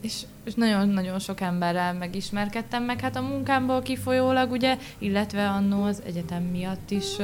[0.00, 0.14] és,
[0.44, 6.42] és nagyon-nagyon sok emberrel megismerkedtem, meg hát a munkámból kifolyólag, ugye, illetve annó az egyetem
[6.42, 7.16] miatt is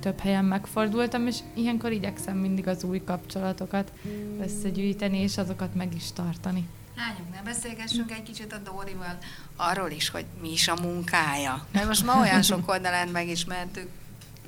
[0.00, 3.92] több helyen megfordultam, és ilyenkor igyekszem mindig az új kapcsolatokat
[4.40, 6.68] összegyűjteni, és azokat meg is tartani.
[6.96, 9.18] Lányok, ne beszélgessünk egy kicsit a Dórival
[9.56, 11.66] arról is, hogy mi is a munkája.
[11.72, 13.88] Mert most ma olyan sok oldalán megismertük.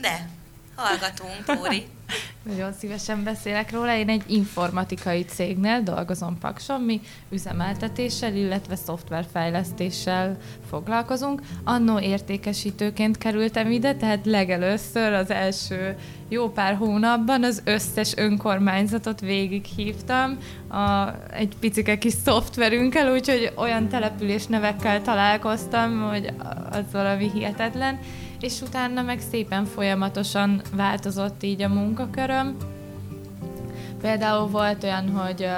[0.00, 0.28] De,
[0.80, 1.86] hallgatunk, Dóri.
[2.50, 3.96] Nagyon szívesen beszélek róla.
[3.96, 7.00] Én egy informatikai cégnél dolgozom Pakson, mi
[7.30, 10.36] üzemeltetéssel, illetve szoftverfejlesztéssel
[10.70, 11.40] foglalkozunk.
[11.64, 15.96] Annó értékesítőként kerültem ide, tehát legelőször az első
[16.28, 24.46] jó pár hónapban az összes önkormányzatot végighívtam a, egy picike kis szoftverünkkel, úgyhogy olyan település
[24.46, 26.32] nevekkel találkoztam, hogy
[26.70, 27.98] az valami hihetetlen
[28.40, 32.56] és utána meg szépen folyamatosan változott így a munkaköröm.
[34.00, 35.48] Például volt olyan, hogy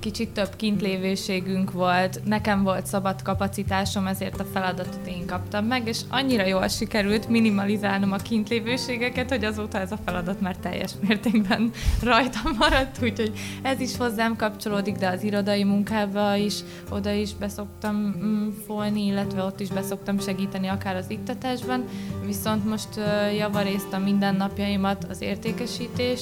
[0.00, 6.00] kicsit több kintlévőségünk volt, nekem volt szabad kapacitásom, ezért a feladatot én kaptam meg, és
[6.08, 11.70] annyira jól sikerült minimalizálnom a kintlévőségeket, hogy azóta ez a feladat már teljes mértékben
[12.02, 13.32] rajtam maradt, úgyhogy
[13.62, 16.54] ez is hozzám kapcsolódik, de az irodai munkába is
[16.90, 21.84] oda is beszoktam mm, folni, illetve ott is beszoktam segíteni akár az iktatásban,
[22.26, 22.88] viszont most
[23.36, 26.20] javarészt a mindennapjaimat az értékesítés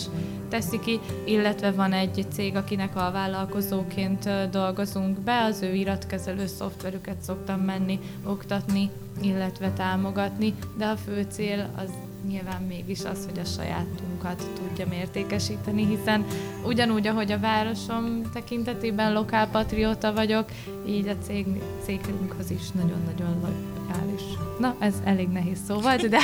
[0.48, 6.46] teszi ki, illetve van egy cég, akinek a vállalkozó dolgozóként dolgozunk be, az ő iratkezelő
[6.46, 8.90] szoftverüket szoktam menni, oktatni,
[9.22, 11.90] illetve támogatni, de a fő cél az
[12.28, 16.24] nyilván mégis az, hogy a sajátunkat tudja értékesíteni, hiszen
[16.64, 20.48] ugyanúgy, ahogy a városom tekintetében lokálpatrióta vagyok,
[20.86, 21.46] így a cég,
[21.84, 24.22] cégünkhöz is nagyon-nagyon lojális.
[24.58, 26.18] Na, ez elég nehéz szó volt, de,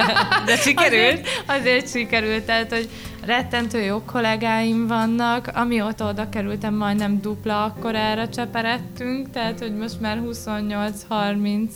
[0.46, 1.20] de sikerült.
[1.20, 2.88] Azért, azért sikerült, tehát, hogy
[3.24, 10.22] rettentő jó kollégáim vannak, amióta oda kerültem, majdnem dupla akkorára cseperedtünk, tehát, hogy most már
[10.24, 11.70] 28-30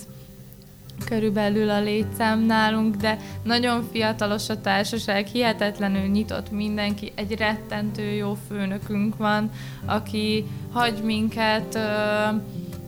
[1.05, 8.37] körülbelül a létszám nálunk, de nagyon fiatalos a társaság, hihetetlenül nyitott mindenki, egy rettentő jó
[8.49, 9.51] főnökünk van,
[9.85, 11.81] aki hagy minket ö,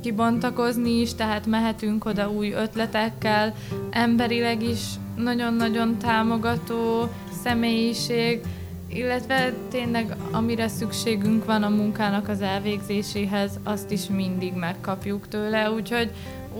[0.02, 3.54] kibontakozni is, tehát mehetünk oda új ötletekkel,
[3.90, 4.80] emberileg is
[5.16, 7.08] nagyon-nagyon támogató
[7.42, 8.40] személyiség,
[8.88, 16.10] illetve tényleg amire szükségünk van a munkának az elvégzéséhez, azt is mindig megkapjuk tőle, úgyhogy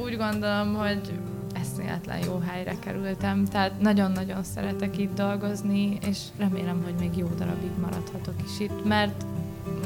[0.05, 1.01] úgy gondolom, hogy
[1.79, 7.71] eszméletlen jó helyre kerültem, tehát nagyon-nagyon szeretek itt dolgozni, és remélem, hogy még jó darabig
[7.81, 9.25] maradhatok is itt, mert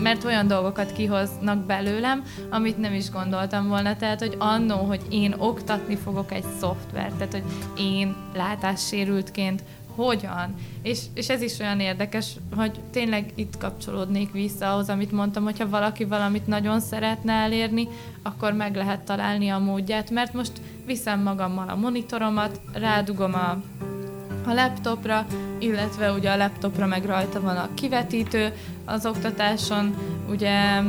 [0.01, 3.97] mert olyan dolgokat kihoznak belőlem, amit nem is gondoltam volna.
[3.97, 7.45] Tehát, hogy annó, hogy én oktatni fogok egy szoftvert, tehát, hogy
[7.79, 9.63] én látássérültként
[9.95, 10.55] hogyan.
[10.83, 15.69] És, és ez is olyan érdekes, hogy tényleg itt kapcsolódnék vissza ahhoz, amit mondtam, hogyha
[15.69, 17.89] valaki valamit nagyon szeretne elérni,
[18.23, 20.53] akkor meg lehet találni a módját, mert most
[20.87, 23.51] viszem magammal a monitoromat, rádugom a,
[24.51, 25.27] a laptopra,
[25.59, 28.53] illetve ugye a laptopra meg rajta van a kivetítő,
[28.85, 29.95] az oktatáson.
[30.29, 30.81] Ugye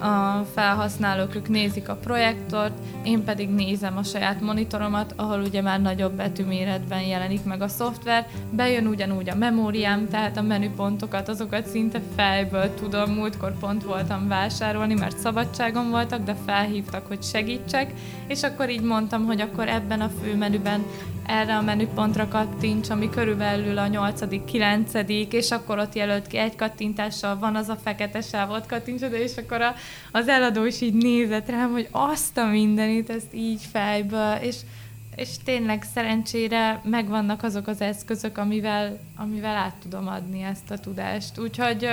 [0.00, 2.72] a felhasználók ők nézik a projektort,
[3.02, 8.26] én pedig nézem a saját monitoromat, ahol ugye már nagyobb betűméretben jelenik meg a szoftver,
[8.50, 14.94] bejön ugyanúgy a memóriám, tehát a menüpontokat, azokat szinte fejből tudom, múltkor pont voltam vásárolni,
[14.94, 17.92] mert szabadságom voltak, de felhívtak, hogy segítsek,
[18.26, 20.84] és akkor így mondtam, hogy akkor ebben a főmenüben
[21.30, 24.92] erre a menüpontra kattints, ami körülbelül a 8 9
[25.30, 29.36] és akkor ott jelölt ki egy kattintással, van az a fekete sávot kattints oda, és
[29.36, 29.74] akkor a,
[30.12, 34.56] az eladó is így nézett rám, hogy azt a mindenit, ezt így fejből, és,
[35.16, 41.38] és tényleg szerencsére megvannak azok az eszközök, amivel, amivel át tudom adni ezt a tudást.
[41.38, 41.88] Úgyhogy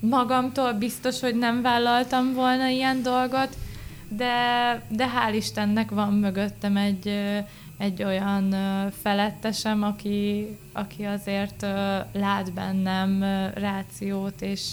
[0.00, 3.56] magamtól biztos, hogy nem vállaltam volna ilyen dolgot,
[4.08, 4.32] de,
[4.88, 7.08] de hál' Istennek van mögöttem egy,
[7.78, 8.54] egy olyan
[9.02, 11.66] felettesem, aki, aki azért
[12.12, 13.24] lát bennem
[13.54, 14.70] rációt, és,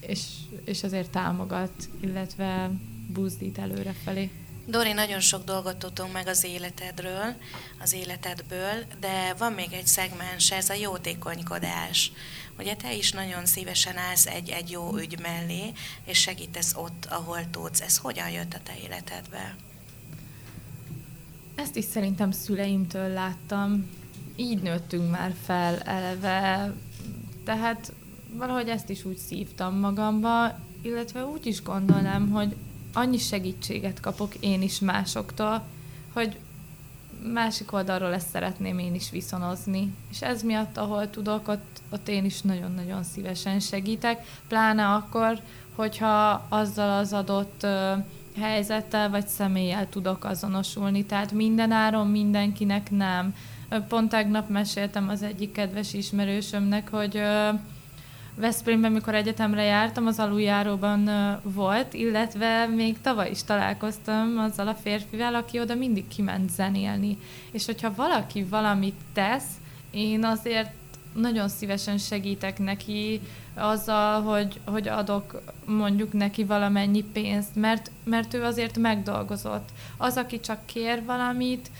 [0.00, 0.20] és,
[0.64, 2.70] és azért támogat, illetve
[3.08, 4.30] buzdít előre felé.
[4.66, 7.34] Dori, nagyon sok dolgot tudtunk meg az életedről,
[7.80, 12.12] az életedből, de van még egy szegmens, ez a jótékonykodás.
[12.58, 15.72] Ugye te is nagyon szívesen állsz egy, egy jó ügy mellé,
[16.04, 17.80] és segítesz ott, ahol tudsz.
[17.80, 19.56] Ez hogyan jött a te életedbe?
[21.54, 23.90] Ezt is szerintem szüleimtől láttam.
[24.36, 26.74] Így nőttünk már fel eleve,
[27.44, 27.92] tehát
[28.32, 32.56] valahogy ezt is úgy szívtam magamba, illetve úgy is gondolom, hogy
[32.92, 35.62] annyi segítséget kapok én is másoktól,
[36.12, 36.38] hogy
[37.32, 39.94] másik oldalról ezt szeretném én is viszonozni.
[40.10, 45.40] És ez miatt, ahol tudok, ott, ott én is nagyon-nagyon szívesen segítek, pláne akkor,
[45.74, 48.04] hogyha azzal az adott uh,
[48.40, 51.04] helyzettel vagy személlyel tudok azonosulni.
[51.04, 53.34] Tehát minden áron mindenkinek nem.
[53.88, 57.22] Pont tegnap meséltem az egyik kedves ismerősömnek, hogy
[58.40, 61.10] Veszprémben, mikor egyetemre jártam, az aluljáróban
[61.42, 67.18] volt, illetve még tavaly is találkoztam azzal a férfivel, aki oda mindig kiment zenélni.
[67.52, 69.46] És hogyha valaki valamit tesz,
[69.90, 70.70] én azért
[71.14, 73.20] nagyon szívesen segítek neki
[73.54, 79.68] azzal, hogy, hogy adok mondjuk neki valamennyi pénzt, mert, mert ő azért megdolgozott.
[79.96, 81.70] Az, aki csak kér valamit,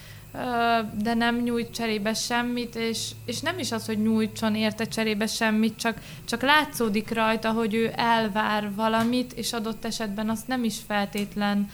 [1.02, 5.76] de nem nyújt cserébe semmit, és, és nem is az, hogy nyújtson érte cserébe semmit,
[5.76, 11.70] csak, csak látszódik rajta, hogy ő elvár valamit, és adott esetben azt nem is feltétlen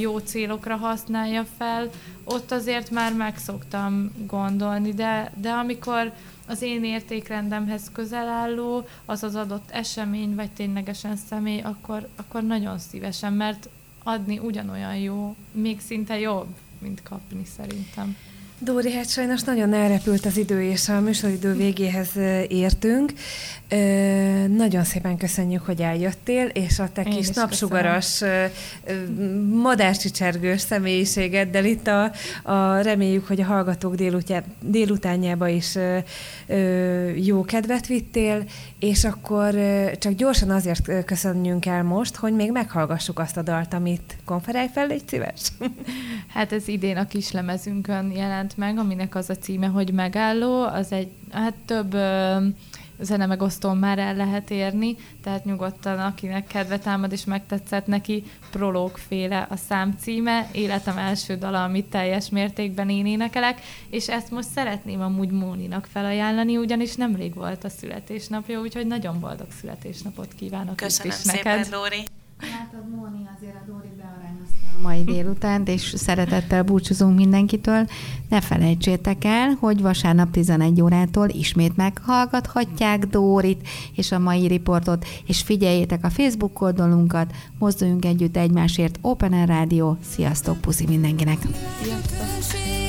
[0.00, 1.90] jó célokra használja fel,
[2.24, 6.12] ott azért már meg szoktam gondolni, de, de amikor
[6.46, 12.78] az én értékrendemhez közel álló, az az adott esemény, vagy ténylegesen személy, akkor, akkor nagyon
[12.78, 13.68] szívesen, mert
[14.02, 16.46] adni ugyanolyan jó, még szinte jobb,
[16.82, 18.16] mint kapni szerintem.
[18.64, 22.08] Dóri, hát sajnos nagyon elrepült az idő, és a műsoridő végéhez
[22.48, 23.12] értünk.
[24.56, 28.22] Nagyon szépen köszönjük, hogy eljöttél, és a te Én kis napsugaras,
[29.50, 35.78] madárcsicsergős személyiségeddel itt a, a reméljük, hogy a hallgatók délután, délutánjába is
[37.16, 38.44] jó kedvet vittél,
[38.78, 39.54] és akkor
[39.98, 44.86] csak gyorsan azért köszönjünk el most, hogy még meghallgassuk azt a dalt, amit konferálj fel,
[44.86, 45.52] légy szíves.
[46.28, 50.92] Hát ez idén a kislemezünkön jelent jelent meg, aminek az a címe, hogy Megálló, az
[50.92, 52.36] egy, hát több ö,
[53.00, 59.46] zene megosztón már el lehet érni, tehát nyugodtan, akinek kedve támad és megtetszett neki, prológféle
[59.50, 65.00] a szám címe, életem első dala, amit teljes mértékben én énekelek, és ezt most szeretném
[65.00, 71.18] amúgy Móninak felajánlani, ugyanis nemrég volt a születésnapja, úgyhogy nagyon boldog születésnapot kívánok Köszönöm is
[71.18, 71.72] szépen, neked.
[71.72, 72.06] Dóri.
[72.42, 77.86] Látod, Móni, azért a Dóri bearányozta a mai délutánt, és szeretettel búcsúzunk mindenkitől.
[78.28, 85.42] Ne felejtsétek el, hogy vasárnap 11 órától ismét meghallgathatják Dórit és a mai riportot, és
[85.42, 91.38] figyeljétek a Facebook oldalunkat, mozduljunk együtt egymásért, Open Air Rádió, sziasztok, puszi mindenkinek!
[91.82, 92.81] Közönség